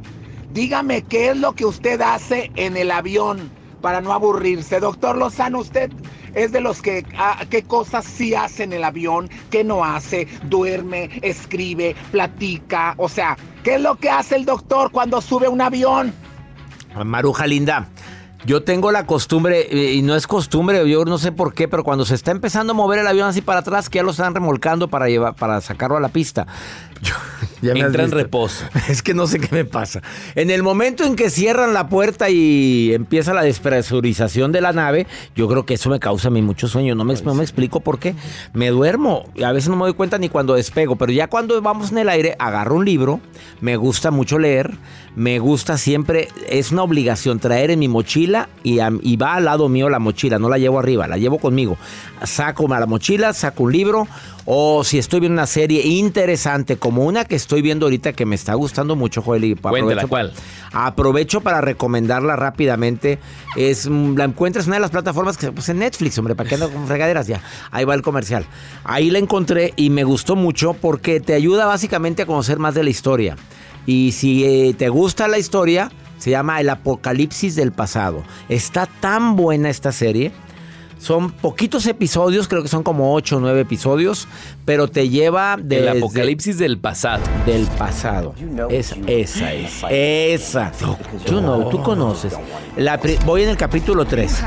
Dígame 0.53 1.03
qué 1.03 1.31
es 1.31 1.37
lo 1.37 1.55
que 1.55 1.66
usted 1.66 2.01
hace 2.01 2.51
en 2.55 2.77
el 2.77 2.90
avión 2.90 3.51
para 3.81 4.01
no 4.01 4.12
aburrirse. 4.12 4.81
Doctor 4.81 5.19
Lozano, 5.19 5.59
usted 5.59 5.90
es 6.35 6.53
de 6.53 6.61
los 6.61 6.83
que, 6.83 7.05
ah, 7.19 7.45
qué 7.51 7.62
cosas 7.62 8.05
sí 8.05 8.35
hace 8.35 8.62
en 8.62 8.73
el 8.73 8.85
avión, 8.85 9.29
qué 9.51 9.64
no 9.64 9.85
hace, 9.85 10.29
duerme, 10.45 11.11
escribe, 11.23 11.97
platica. 12.12 12.95
O 12.99 13.09
sea, 13.09 13.37
¿qué 13.64 13.75
es 13.75 13.81
lo 13.81 13.97
que 13.97 14.11
hace 14.11 14.37
el 14.37 14.45
doctor 14.45 14.90
cuando 14.92 15.21
sube 15.21 15.49
un 15.49 15.61
avión? 15.61 16.14
Maruja 17.05 17.47
linda. 17.47 17.88
Yo 18.47 18.63
tengo 18.63 18.93
la 18.93 19.07
costumbre, 19.07 19.67
eh, 19.71 19.95
y 19.95 20.03
no 20.03 20.15
es 20.15 20.27
costumbre, 20.27 20.89
yo 20.89 21.05
no 21.05 21.19
sé 21.19 21.33
por 21.33 21.53
qué, 21.53 21.67
pero 21.67 21.83
cuando 21.83 22.05
se 22.05 22.15
está 22.15 22.31
empezando 22.31 22.73
a 22.73 22.77
mover 22.77 23.01
el 23.01 23.07
avión 23.09 23.29
así 23.29 23.41
para 23.41 23.61
atrás, 23.61 23.91
que 23.91 23.97
ya 23.99 24.03
lo 24.05 24.13
están 24.13 24.35
remolcando 24.35 24.89
para 24.89 25.09
llevar, 25.09 25.35
para 25.35 25.61
sacarlo 25.61 25.97
a 25.97 26.01
la 26.01 26.09
pista. 26.11 26.47
yo- 27.03 27.15
ya 27.63 27.73
me 27.73 27.81
Entra 27.81 28.05
en 28.05 28.11
reposo. 28.11 28.65
Es 28.89 29.03
que 29.03 29.15
no 29.15 29.27
sé 29.27 29.41
qué 29.41 29.49
me 29.51 29.65
pasa. 29.65 30.03
En 30.35 30.51
el 30.51 30.63
momento 30.63 31.05
en 31.05 31.17
que 31.17 31.31
cierran 31.31 31.73
la 31.73 31.89
puerta 31.89 32.29
y 32.31 32.93
empieza 32.95 33.33
la 33.35 33.43
despresurización 33.43 34.53
de 34.53 34.61
la 34.61 34.73
nave, 34.73 35.07
yo 35.35 35.49
creo 35.49 35.65
que 35.65 35.75
eso 35.75 35.89
me 35.91 35.99
causa 35.99 36.29
a 36.29 36.31
mí 36.31 36.43
mucho 36.43 36.69
sueño. 36.69 36.95
No 36.95 37.05
me, 37.05 37.15
no 37.15 37.35
me 37.35 37.43
explico 37.43 37.81
por 37.81 37.99
qué. 37.99 38.15
Me 38.53 38.69
duermo. 38.69 39.25
A 39.43 39.53
veces 39.53 39.71
no 39.71 39.77
me 39.77 39.85
doy 39.85 39.95
cuenta 39.95 40.19
ni 40.19 40.29
cuando 40.29 40.55
despego. 40.55 40.97
Pero 40.97 41.13
ya 41.13 41.29
cuando 41.29 41.61
vamos 41.63 41.91
en 41.93 41.99
el 41.99 42.09
aire, 42.11 42.37
agarro 42.39 42.77
un 42.77 42.85
libro. 42.85 43.21
Me 43.61 43.77
gusta 43.77 44.11
mucho 44.11 44.39
leer. 44.39 44.77
Me 45.17 45.39
gusta 45.39 45.79
siempre. 45.79 46.29
Es 46.49 46.71
una 46.73 46.83
obligación 46.83 47.39
traer 47.41 47.71
en 47.71 47.79
mi 47.79 47.89
mochila 47.89 48.49
y, 48.63 48.79
a- 48.81 48.93
y 49.03 49.17
va 49.17 49.35
al 49.37 49.47
lado 49.47 49.69
mío 49.69 49.89
la 49.89 49.99
mochila. 49.99 50.39
No 50.39 50.49
la 50.51 50.59
llevo 50.59 50.79
arriba, 50.79 51.09
la 51.09 51.17
llevo 51.17 51.39
conmigo. 51.39 51.79
Saco 52.23 52.69
la 52.69 52.85
mochila, 52.87 53.33
saco 53.33 53.65
un 53.65 53.73
libro. 53.73 54.07
O 54.45 54.85
si 54.85 54.99
estoy 54.99 55.19
viendo 55.21 55.33
una 55.35 55.47
serie 55.47 55.85
interesante 55.87 56.77
como 56.77 57.05
una 57.05 57.25
que 57.25 57.35
estoy 57.35 57.62
viendo 57.62 57.87
ahorita 57.87 58.12
que 58.12 58.25
me 58.27 58.35
está 58.37 58.55
gustando 58.55 58.95
mucho, 58.95 59.21
Joel. 59.23 59.43
y 59.45 59.55
aprovecho- 59.95 60.09
¿cuál? 60.09 60.33
Aprovecho 60.73 61.41
para 61.41 61.61
recomendarla 61.62 62.37
rápidamente. 62.37 63.19
Es, 63.57 63.87
la 63.87 64.25
encuentras 64.25 64.67
en 64.67 64.71
una 64.71 64.77
de 64.77 64.81
las 64.83 64.91
plataformas 64.91 65.37
que 65.39 65.51
pues 65.51 65.69
en 65.71 65.79
Netflix, 65.79 66.17
hombre, 66.19 66.35
para 66.37 66.49
que 66.49 66.55
ando 66.57 66.71
con 66.71 66.87
fregaderas 66.87 67.27
ya. 67.27 67.41
Ahí 67.71 67.85
va 67.87 67.95
el 67.95 68.03
comercial. 68.03 68.45
Ahí 68.85 69.11
la 69.11 69.19
encontré 69.19 69.73
y 69.77 69.89
me 69.91 70.05
gustó 70.05 70.37
mucho 70.37 70.75
porque 70.75 71.21
te 71.21 71.33
ayuda 71.35 71.64
básicamente 71.67 72.23
a 72.23 72.27
conocer 72.27 72.59
más 72.59 72.75
de 72.75 72.85
la 72.85 72.91
historia. 72.91 73.37
Y 73.87 74.12
si 74.12 74.45
eh, 74.45 74.74
te 74.76 74.89
gusta 74.89 75.28
la 75.28 75.39
historia, 75.39 75.91
se 76.18 76.30
llama 76.30 76.61
El 76.61 76.70
Apocalipsis 76.70 77.55
del 77.55 77.72
Pasado. 77.72 78.22
Está 78.49 78.87
tan 78.87 79.37
buena 79.37 79.70
esta 79.70 79.93
serie. 79.93 80.32
Son 80.99 81.30
poquitos 81.30 81.87
episodios, 81.87 82.49
creo 82.49 82.62
que 82.62 82.68
son 82.68 82.82
como 82.82 83.14
8 83.14 83.37
o 83.37 83.41
9 83.41 83.61
episodios, 83.61 84.26
pero 84.64 84.89
te 84.89 85.11
lleva 85.11 85.57
del 85.57 85.89
apocalipsis 85.89 86.57
del 86.59 86.78
pasado. 86.78 87.22
Del 87.45 87.66
pasado. 87.66 88.34
Esa, 88.70 88.97
esa 89.07 89.53
es. 89.53 89.82
Esa. 89.91 90.72
Tú 91.26 91.43
no, 91.43 91.68
tú 91.68 91.82
conoces. 91.82 92.32
voy 93.26 93.43
en 93.43 93.51
el 93.51 93.57
capítulo 93.59 94.07
3. 94.07 94.43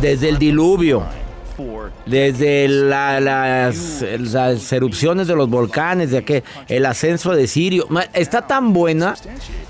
Desde 0.00 0.28
el 0.28 0.38
diluvio. 0.38 1.04
Desde 2.06 2.68
las, 2.68 4.02
erupciones 4.72 5.26
de 5.28 5.36
los 5.36 5.48
volcanes, 5.48 6.10
de 6.10 6.24
que 6.24 6.42
el 6.68 6.86
ascenso 6.86 7.34
de 7.34 7.46
Sirio. 7.46 7.86
Está 8.14 8.46
tan 8.46 8.72
buena. 8.72 9.14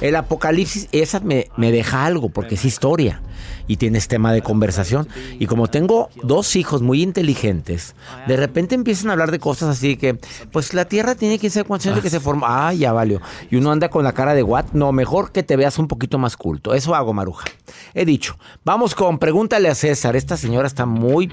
El 0.00 0.16
apocalipsis, 0.16 0.88
esa 0.92 1.20
me, 1.20 1.48
me 1.56 1.70
deja 1.72 2.04
algo, 2.04 2.28
porque 2.28 2.56
es 2.56 2.64
historia 2.64 3.20
y 3.66 3.76
tienes 3.76 4.08
tema 4.08 4.32
de 4.32 4.42
conversación. 4.42 5.08
Y 5.38 5.46
como 5.46 5.68
tengo 5.68 6.10
dos 6.22 6.56
hijos 6.56 6.82
muy 6.82 7.02
inteligentes, 7.02 7.94
de 8.26 8.36
repente 8.36 8.74
empiezan 8.74 9.10
a 9.10 9.12
hablar 9.12 9.30
de 9.30 9.38
cosas 9.38 9.68
así 9.68 9.96
que, 9.96 10.18
pues 10.50 10.74
la 10.74 10.84
Tierra 10.84 11.14
tiene 11.14 11.38
que 11.38 11.50
ser 11.50 11.64
consciente 11.64 12.00
que 12.00 12.10
se 12.10 12.20
forma. 12.20 12.68
Ah, 12.68 12.74
ya 12.74 12.92
valió. 12.92 13.20
Y 13.50 13.56
uno 13.56 13.70
anda 13.70 13.88
con 13.88 14.04
la 14.04 14.12
cara 14.12 14.34
de 14.34 14.42
what? 14.42 14.66
No, 14.72 14.92
mejor 14.92 15.32
que 15.32 15.42
te 15.42 15.56
veas 15.56 15.78
un 15.78 15.88
poquito 15.88 16.18
más 16.18 16.36
culto. 16.36 16.74
Eso 16.74 16.94
hago, 16.94 17.12
Maruja. 17.12 17.46
He 17.94 18.04
dicho. 18.04 18.36
Vamos 18.64 18.94
con 18.94 19.18
pregúntale 19.18 19.68
a 19.68 19.74
César. 19.74 20.16
Esta 20.16 20.36
señora 20.36 20.66
está 20.66 20.86
muy 20.86 21.32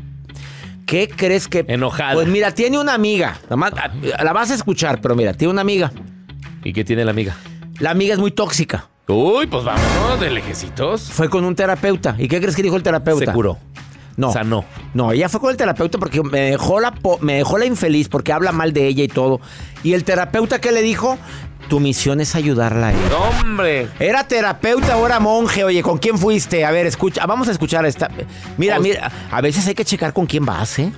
¿Qué 0.90 1.08
crees 1.08 1.48
que.? 1.48 1.66
Enojada. 1.68 2.16
Pues 2.16 2.28
mira, 2.28 2.52
tiene 2.52 2.80
una 2.80 2.96
amiga. 2.96 3.38
La 3.48 4.34
vas 4.34 4.50
a 4.50 4.56
escuchar, 4.56 5.00
pero 5.02 5.16
mira, 5.16 5.34
tiene 5.34 5.52
una 5.52 5.62
amiga. 5.62 5.92
¿Y 6.64 6.74
qué 6.74 6.84
tiene 6.84 7.06
la 7.06 7.12
amiga? 7.12 7.38
La 7.78 7.92
amiga 7.92 8.16
es 8.16 8.20
muy 8.20 8.32
tóxica. 8.32 8.90
Uy, 9.08 9.46
pues 9.46 9.64
vámonos 9.64 10.20
de 10.20 10.32
lejecitos. 10.32 11.04
Fue 11.12 11.30
con 11.30 11.46
un 11.46 11.54
terapeuta. 11.54 12.16
¿Y 12.18 12.28
qué 12.28 12.42
crees 12.42 12.56
que 12.56 12.64
dijo 12.64 12.76
el 12.76 12.82
terapeuta? 12.82 13.26
Se 13.26 13.32
curó. 13.32 13.60
No. 14.18 14.34
no. 14.44 14.66
No, 14.96 15.12
ella 15.12 15.30
fue 15.30 15.40
con 15.40 15.52
el 15.52 15.58
terapeuta 15.58 16.00
porque 16.00 16.24
me 16.24 16.42
dejó 16.52 16.80
la, 16.80 16.92
me 17.22 17.36
dejó 17.36 17.60
la 17.60 17.66
infeliz 17.66 18.10
porque 18.10 18.34
habla 18.34 18.52
mal 18.52 18.74
de 18.74 18.88
ella 18.88 19.04
y 19.04 19.08
todo. 19.08 19.40
Y 19.84 19.94
el 19.94 20.04
terapeuta, 20.04 20.60
¿qué 20.60 20.72
le 20.72 20.82
dijo? 20.82 21.20
Tu 21.70 21.80
misión 21.80 22.20
es 22.20 22.36
ayudarla 22.36 22.88
a 22.88 22.92
ella. 22.92 23.18
¡Hombre! 23.42 23.88
Era 24.00 24.28
terapeuta, 24.28 24.94
ahora 24.94 25.20
monje. 25.20 25.64
Oye, 25.64 25.84
¿con 25.84 26.00
quién 26.00 26.18
fuiste? 26.18 26.66
A 26.66 26.72
ver, 26.72 26.88
escucha. 26.88 27.26
Vamos 27.28 27.48
a 27.48 27.52
escuchar 27.52 27.86
esta. 27.86 28.10
Mira, 28.58 28.80
mira. 28.80 29.12
A 29.30 29.40
veces 29.40 29.68
hay 29.68 29.76
que 29.76 29.86
checar 29.86 30.12
con 30.12 30.26
quién 30.26 30.46
vas, 30.46 30.80
¿eh? 30.80 30.92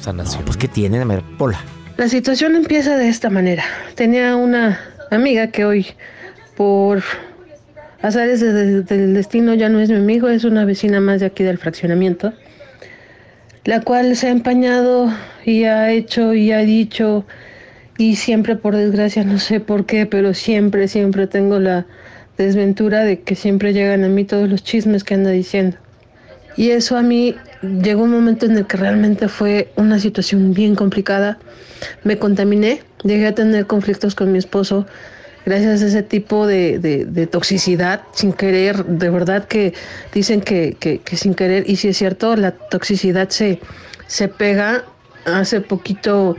Sanación. 0.00 0.44
pues, 0.44 0.56
¿qué 0.56 0.66
tienen? 0.66 1.02
A 1.02 1.04
ver, 1.04 1.22
hola. 1.38 1.60
La 1.96 2.08
situación 2.08 2.56
empieza 2.56 2.96
de 2.96 3.08
esta 3.08 3.30
manera. 3.30 3.62
Tenía 3.94 4.34
una 4.34 4.80
amiga 5.12 5.46
que 5.46 5.64
hoy, 5.64 5.86
por 6.56 7.04
Azares 8.02 8.40
del 8.40 9.14
destino 9.14 9.54
ya 9.54 9.68
no 9.68 9.80
es 9.80 9.88
mi 9.88 9.96
amigo, 9.96 10.28
es 10.28 10.44
una 10.44 10.64
vecina 10.64 11.00
más 11.00 11.20
de 11.20 11.26
aquí 11.26 11.42
del 11.42 11.58
fraccionamiento, 11.58 12.32
la 13.64 13.80
cual 13.80 14.16
se 14.16 14.26
ha 14.26 14.30
empañado 14.30 15.12
y 15.44 15.64
ha 15.64 15.90
hecho 15.90 16.34
y 16.34 16.52
ha 16.52 16.58
dicho 16.58 17.24
y 17.98 18.16
siempre 18.16 18.56
por 18.56 18.76
desgracia 18.76 19.24
no 19.24 19.38
sé 19.38 19.60
por 19.60 19.86
qué, 19.86 20.06
pero 20.06 20.34
siempre, 20.34 20.88
siempre 20.88 21.26
tengo 21.26 21.58
la 21.58 21.86
desventura 22.36 23.02
de 23.02 23.20
que 23.20 23.34
siempre 23.34 23.72
llegan 23.72 24.04
a 24.04 24.08
mí 24.08 24.24
todos 24.24 24.48
los 24.48 24.62
chismes 24.62 25.04
que 25.04 25.14
anda 25.14 25.30
diciendo. 25.30 25.76
Y 26.56 26.70
eso 26.70 26.96
a 26.96 27.02
mí 27.02 27.34
llegó 27.62 28.04
un 28.04 28.10
momento 28.10 28.46
en 28.46 28.56
el 28.56 28.66
que 28.66 28.76
realmente 28.76 29.28
fue 29.28 29.72
una 29.76 29.98
situación 29.98 30.54
bien 30.54 30.74
complicada. 30.74 31.38
Me 32.02 32.18
contaminé, 32.18 32.82
llegué 33.04 33.26
a 33.26 33.34
tener 33.34 33.66
conflictos 33.66 34.14
con 34.14 34.32
mi 34.32 34.38
esposo, 34.38 34.86
gracias 35.44 35.82
a 35.82 35.86
ese 35.86 36.02
tipo 36.02 36.46
de, 36.46 37.28
toxicidad 37.30 38.02
sin 38.12 38.32
querer, 38.32 38.84
de 38.86 39.10
verdad 39.10 39.44
que 39.46 39.74
dicen 40.14 40.40
que, 40.40 40.76
sin 41.12 41.34
querer, 41.34 41.64
y 41.68 41.76
si 41.76 41.88
es 41.88 41.98
cierto, 41.98 42.36
la 42.36 42.52
toxicidad 42.52 43.28
se, 43.30 43.60
se 44.06 44.28
pega. 44.28 44.84
Hace 45.26 45.60
poquito 45.60 46.36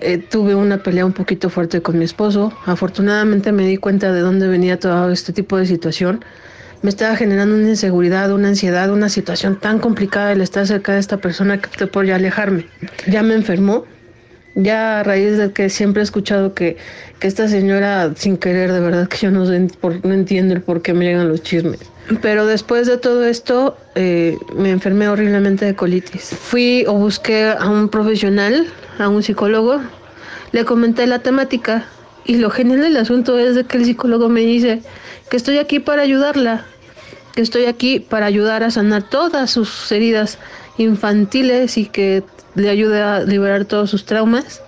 eh, 0.00 0.18
tuve 0.18 0.54
una 0.54 0.82
pelea 0.82 1.06
un 1.06 1.12
poquito 1.12 1.48
fuerte 1.50 1.80
con 1.80 1.98
mi 1.98 2.04
esposo. 2.04 2.52
Afortunadamente 2.66 3.52
me 3.52 3.66
di 3.66 3.76
cuenta 3.76 4.12
de 4.12 4.20
dónde 4.20 4.46
venía 4.46 4.78
todo 4.78 5.10
este 5.10 5.32
tipo 5.32 5.56
de 5.56 5.66
situación. 5.66 6.24
Me 6.82 6.90
estaba 6.90 7.16
generando 7.16 7.56
una 7.56 7.70
inseguridad, 7.70 8.30
una 8.32 8.48
ansiedad, 8.48 8.90
una 8.90 9.08
situación 9.08 9.58
tan 9.58 9.78
complicada 9.78 10.32
el 10.32 10.42
estar 10.42 10.66
cerca 10.66 10.92
de 10.92 11.00
esta 11.00 11.16
persona 11.16 11.60
que 11.60 11.68
opté 11.68 11.86
por 11.86 12.04
ya 12.04 12.16
alejarme. 12.16 12.66
Ya 13.06 13.22
me 13.22 13.34
enfermó, 13.34 13.86
ya 14.54 15.00
a 15.00 15.02
raíz 15.02 15.38
de 15.38 15.52
que 15.52 15.70
siempre 15.70 16.02
he 16.02 16.04
escuchado 16.04 16.54
que, 16.54 16.76
esta 17.22 17.48
señora, 17.48 18.12
sin 18.14 18.36
querer, 18.36 18.72
de 18.72 18.80
verdad 18.80 19.08
que 19.08 19.16
yo 19.16 19.30
no, 19.30 19.46
sé, 19.46 19.68
no 20.02 20.12
entiendo 20.12 20.54
el 20.54 20.60
por 20.60 20.82
qué 20.82 20.92
me 20.92 21.06
llegan 21.06 21.28
los 21.28 21.42
chismes. 21.42 21.80
Pero 22.22 22.46
después 22.46 22.86
de 22.86 22.98
todo 22.98 23.24
esto, 23.24 23.76
eh, 23.96 24.36
me 24.54 24.70
enfermé 24.70 25.08
horriblemente 25.08 25.64
de 25.64 25.74
colitis. 25.74 26.36
Fui 26.38 26.84
o 26.86 26.92
busqué 26.92 27.46
a 27.58 27.68
un 27.68 27.88
profesional, 27.88 28.66
a 28.98 29.08
un 29.08 29.22
psicólogo, 29.22 29.80
le 30.52 30.64
comenté 30.64 31.06
la 31.06 31.20
temática 31.20 31.86
y 32.24 32.36
lo 32.36 32.50
genial 32.50 32.80
del 32.80 32.96
asunto 32.96 33.38
es 33.38 33.54
de 33.54 33.64
que 33.64 33.76
el 33.76 33.84
psicólogo 33.84 34.28
me 34.28 34.40
dice 34.40 34.82
que 35.30 35.36
estoy 35.36 35.58
aquí 35.58 35.80
para 35.80 36.02
ayudarla, 36.02 36.64
que 37.34 37.42
estoy 37.42 37.66
aquí 37.66 38.00
para 38.00 38.26
ayudar 38.26 38.62
a 38.62 38.70
sanar 38.70 39.08
todas 39.08 39.50
sus 39.50 39.90
heridas 39.92 40.38
infantiles 40.78 41.78
y 41.78 41.86
que 41.86 42.24
le 42.54 42.70
ayude 42.70 43.00
a 43.02 43.20
liberar 43.20 43.64
todos 43.64 43.90
sus 43.90 44.04
traumas 44.04 44.62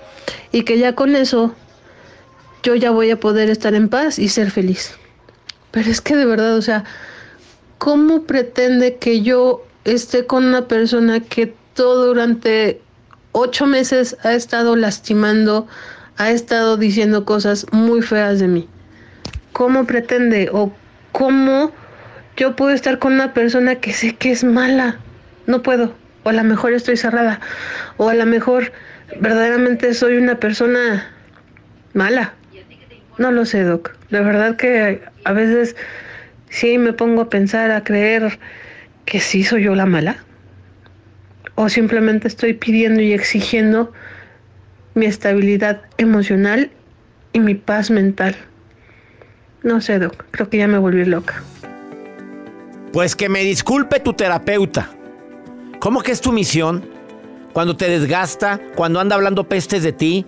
y 0.52 0.62
que 0.62 0.78
ya 0.78 0.94
con 0.94 1.16
eso 1.16 1.54
yo 2.62 2.74
ya 2.74 2.90
voy 2.90 3.10
a 3.10 3.20
poder 3.20 3.50
estar 3.50 3.74
en 3.74 3.88
paz 3.88 4.18
y 4.18 4.28
ser 4.28 4.50
feliz. 4.50 4.94
Pero 5.70 5.90
es 5.90 6.00
que 6.00 6.16
de 6.16 6.24
verdad, 6.24 6.56
o 6.56 6.62
sea, 6.62 6.84
¿cómo 7.78 8.22
pretende 8.22 8.96
que 8.96 9.22
yo 9.22 9.64
esté 9.84 10.26
con 10.26 10.44
una 10.44 10.66
persona 10.66 11.20
que 11.20 11.54
todo 11.74 12.06
durante 12.06 12.80
ocho 13.38 13.66
meses 13.66 14.16
ha 14.24 14.34
estado 14.34 14.76
lastimando, 14.76 15.66
ha 16.16 16.30
estado 16.30 16.76
diciendo 16.76 17.24
cosas 17.24 17.66
muy 17.72 18.02
feas 18.02 18.38
de 18.40 18.48
mí? 18.48 18.68
¿Cómo 19.52 19.86
pretende 19.86 20.50
o 20.52 20.72
cómo 21.12 21.72
yo 22.36 22.56
puedo 22.56 22.72
estar 22.72 22.98
con 22.98 23.14
una 23.14 23.34
persona 23.34 23.76
que 23.76 23.92
sé 23.92 24.14
que 24.16 24.30
es 24.30 24.44
mala? 24.44 24.98
No 25.46 25.62
puedo 25.62 25.94
o 26.24 26.30
a 26.30 26.32
lo 26.32 26.44
mejor 26.44 26.72
estoy 26.72 26.96
cerrada, 26.96 27.40
o 27.96 28.08
a 28.08 28.14
lo 28.14 28.26
mejor 28.26 28.72
verdaderamente 29.20 29.94
soy 29.94 30.16
una 30.16 30.38
persona 30.38 31.10
mala. 31.94 32.34
No 33.18 33.32
lo 33.32 33.44
sé, 33.44 33.62
Doc. 33.62 33.96
La 34.10 34.20
verdad 34.20 34.56
que 34.56 35.02
a 35.24 35.32
veces 35.32 35.76
sí 36.50 36.78
me 36.78 36.92
pongo 36.92 37.22
a 37.22 37.30
pensar, 37.30 37.70
a 37.70 37.82
creer 37.82 38.38
que 39.04 39.20
sí 39.20 39.42
soy 39.42 39.64
yo 39.64 39.74
la 39.74 39.86
mala. 39.86 40.18
O 41.60 41.68
simplemente 41.68 42.28
estoy 42.28 42.52
pidiendo 42.52 43.00
y 43.00 43.12
exigiendo 43.12 43.92
mi 44.94 45.06
estabilidad 45.06 45.82
emocional 45.96 46.70
y 47.32 47.40
mi 47.40 47.56
paz 47.56 47.90
mental. 47.90 48.36
No 49.64 49.80
sé, 49.80 49.98
Doc. 49.98 50.24
Creo 50.30 50.48
que 50.48 50.58
ya 50.58 50.68
me 50.68 50.78
volví 50.78 51.04
loca. 51.04 51.42
Pues 52.92 53.16
que 53.16 53.28
me 53.28 53.42
disculpe 53.42 53.98
tu 53.98 54.12
terapeuta. 54.12 54.90
¿Cómo 55.80 56.00
que 56.00 56.12
es 56.12 56.20
tu 56.20 56.30
misión? 56.30 56.88
Cuando 57.52 57.76
te 57.76 57.88
desgasta, 57.88 58.60
cuando 58.76 59.00
anda 59.00 59.16
hablando 59.16 59.48
pestes 59.48 59.82
de 59.82 59.92
ti. 59.92 60.26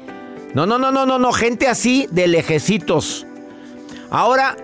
No, 0.52 0.66
no, 0.66 0.80
no, 0.80 0.90
no, 0.90 1.06
no, 1.06 1.20
no, 1.20 1.30
gente 1.30 1.68
así 1.68 2.08
de 2.10 2.26
lejecitos. 2.26 3.24
Ahora, 4.10 4.56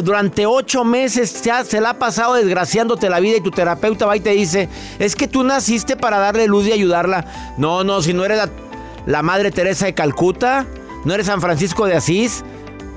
durante 0.00 0.46
ocho 0.46 0.84
meses 0.84 1.42
ya 1.42 1.64
se 1.64 1.80
la 1.80 1.90
ha 1.90 1.98
pasado 1.98 2.34
desgraciándote 2.34 3.10
la 3.10 3.20
vida 3.20 3.36
y 3.36 3.40
tu 3.40 3.50
terapeuta 3.50 4.06
va 4.06 4.16
y 4.16 4.20
te 4.20 4.30
dice, 4.30 4.68
es 4.98 5.14
que 5.14 5.28
tú 5.28 5.44
naciste 5.44 5.96
para 5.96 6.18
darle 6.18 6.46
luz 6.46 6.66
y 6.66 6.72
ayudarla. 6.72 7.54
No, 7.58 7.84
no, 7.84 8.00
si 8.00 8.14
no 8.14 8.24
eres 8.24 8.38
la, 8.38 8.50
la 9.06 9.22
Madre 9.22 9.50
Teresa 9.50 9.86
de 9.86 9.94
Calcuta, 9.94 10.66
no 11.04 11.12
eres 11.12 11.26
San 11.26 11.40
Francisco 11.40 11.86
de 11.86 11.96
Asís, 11.96 12.44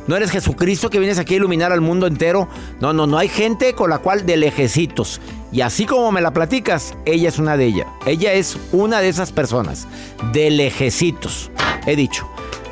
no 0.07 0.15
eres 0.15 0.31
Jesucristo 0.31 0.89
que 0.89 0.99
vienes 0.99 1.17
aquí 1.17 1.33
a 1.33 1.37
iluminar 1.37 1.71
al 1.71 1.81
mundo 1.81 2.05
entero. 2.05 2.47
No, 2.79 2.93
no, 2.93 3.07
no 3.07 3.17
hay 3.17 3.27
gente 3.27 3.73
con 3.73 3.89
la 3.89 3.97
cual 3.97 4.25
de 4.25 4.37
lejecitos. 4.37 5.19
Y 5.51 5.61
así 5.61 5.85
como 5.85 6.11
me 6.11 6.21
la 6.21 6.31
platicas, 6.31 6.93
ella 7.05 7.29
es 7.29 7.39
una 7.39 7.57
de 7.57 7.65
ellas. 7.65 7.87
Ella 8.05 8.33
es 8.33 8.57
una 8.71 9.01
de 9.01 9.09
esas 9.09 9.31
personas. 9.31 9.87
De 10.31 10.51
lejecitos. 10.51 11.49
He 11.87 11.95
dicho. 11.95 12.29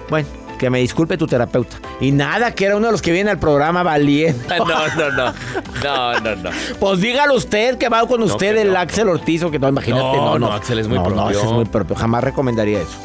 Bueno, 0.09 0.27
que 0.63 0.69
me 0.69 0.79
disculpe 0.79 1.17
tu 1.17 1.27
terapeuta. 1.27 1.75
Y 1.99 2.13
nada, 2.13 2.55
que 2.55 2.63
era 2.63 2.77
uno 2.77 2.85
de 2.85 2.93
los 2.93 3.01
que 3.01 3.11
viene 3.11 3.29
al 3.29 3.37
programa 3.37 3.83
valiente. 3.83 4.55
No, 4.63 4.87
no, 4.95 5.11
no. 5.11 5.33
No, 5.83 6.19
no, 6.21 6.35
no. 6.37 6.49
Pues 6.79 7.01
dígalo 7.01 7.35
usted 7.35 7.77
que 7.77 7.89
va 7.89 8.07
con 8.07 8.23
usted 8.23 8.55
el 8.55 8.73
Axel 8.77 9.09
Ortiz 9.09 9.43
o 9.43 9.51
que 9.51 9.59
no, 9.59 9.67
imagínate. 9.67 10.01
No, 10.01 10.39
no, 10.39 10.53
Axel 10.53 10.79
es 10.79 10.87
muy 10.87 10.99
propio. 10.99 11.15
No, 11.15 11.29
es 11.29 11.43
muy 11.43 11.65
propio. 11.65 11.97
Jamás 11.97 12.23
recomendaría 12.23 12.79
eso. 12.79 12.97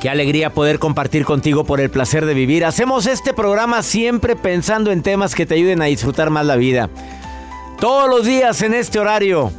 Qué 0.00 0.08
alegría 0.08 0.50
poder 0.50 0.78
compartir 0.78 1.24
contigo 1.24 1.64
por 1.64 1.80
el 1.80 1.90
placer 1.90 2.26
de 2.26 2.34
vivir. 2.34 2.64
Hacemos 2.64 3.06
este 3.06 3.32
programa 3.34 3.82
siempre 3.82 4.36
pensando 4.36 4.92
en 4.92 5.02
temas 5.02 5.34
que 5.34 5.46
te 5.46 5.54
ayuden 5.54 5.82
a 5.82 5.86
disfrutar 5.86 6.30
más 6.30 6.46
la 6.46 6.54
vida. 6.54 6.90
Todos 7.80 8.08
los 8.08 8.24
días 8.24 8.62
en 8.62 8.74
este 8.74 9.00
horario, 9.00 9.50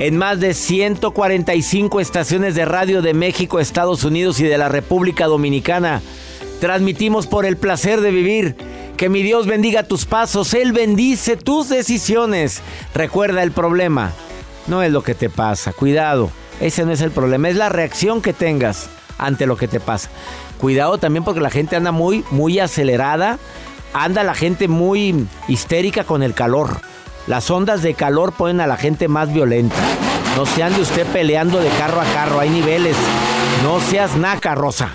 en 0.00 0.18
más 0.18 0.38
de 0.38 0.52
145 0.52 2.00
estaciones 2.00 2.54
de 2.54 2.66
radio 2.66 3.00
de 3.00 3.14
México, 3.14 3.58
Estados 3.58 4.04
Unidos 4.04 4.38
y 4.40 4.44
de 4.44 4.58
la 4.58 4.68
República 4.68 5.26
Dominicana, 5.26 6.02
transmitimos 6.64 7.26
por 7.26 7.44
el 7.44 7.58
placer 7.58 8.00
de 8.00 8.10
vivir. 8.10 8.56
Que 8.96 9.10
mi 9.10 9.22
Dios 9.22 9.46
bendiga 9.46 9.82
tus 9.82 10.06
pasos, 10.06 10.54
Él 10.54 10.72
bendice 10.72 11.36
tus 11.36 11.68
decisiones. 11.68 12.62
Recuerda 12.94 13.42
el 13.42 13.52
problema, 13.52 14.12
no 14.66 14.82
es 14.82 14.90
lo 14.90 15.02
que 15.02 15.14
te 15.14 15.28
pasa, 15.28 15.74
cuidado. 15.74 16.30
Ese 16.62 16.86
no 16.86 16.92
es 16.92 17.02
el 17.02 17.10
problema, 17.10 17.50
es 17.50 17.56
la 17.56 17.68
reacción 17.68 18.22
que 18.22 18.32
tengas 18.32 18.88
ante 19.18 19.44
lo 19.44 19.58
que 19.58 19.68
te 19.68 19.78
pasa. 19.78 20.08
Cuidado 20.58 20.96
también 20.96 21.22
porque 21.22 21.42
la 21.42 21.50
gente 21.50 21.76
anda 21.76 21.92
muy, 21.92 22.24
muy 22.30 22.58
acelerada, 22.58 23.38
anda 23.92 24.24
la 24.24 24.34
gente 24.34 24.66
muy 24.66 25.26
histérica 25.48 26.04
con 26.04 26.22
el 26.22 26.32
calor. 26.32 26.80
Las 27.26 27.50
ondas 27.50 27.82
de 27.82 27.92
calor 27.92 28.32
ponen 28.32 28.62
a 28.62 28.66
la 28.66 28.78
gente 28.78 29.06
más 29.06 29.30
violenta. 29.30 29.76
No 30.34 30.46
se 30.46 30.62
ande 30.62 30.80
usted 30.80 31.06
peleando 31.08 31.60
de 31.60 31.68
carro 31.76 32.00
a 32.00 32.04
carro, 32.14 32.40
hay 32.40 32.48
niveles. 32.48 32.96
No 33.62 33.80
seas 33.80 34.16
naca, 34.16 34.54
Rosa. 34.54 34.94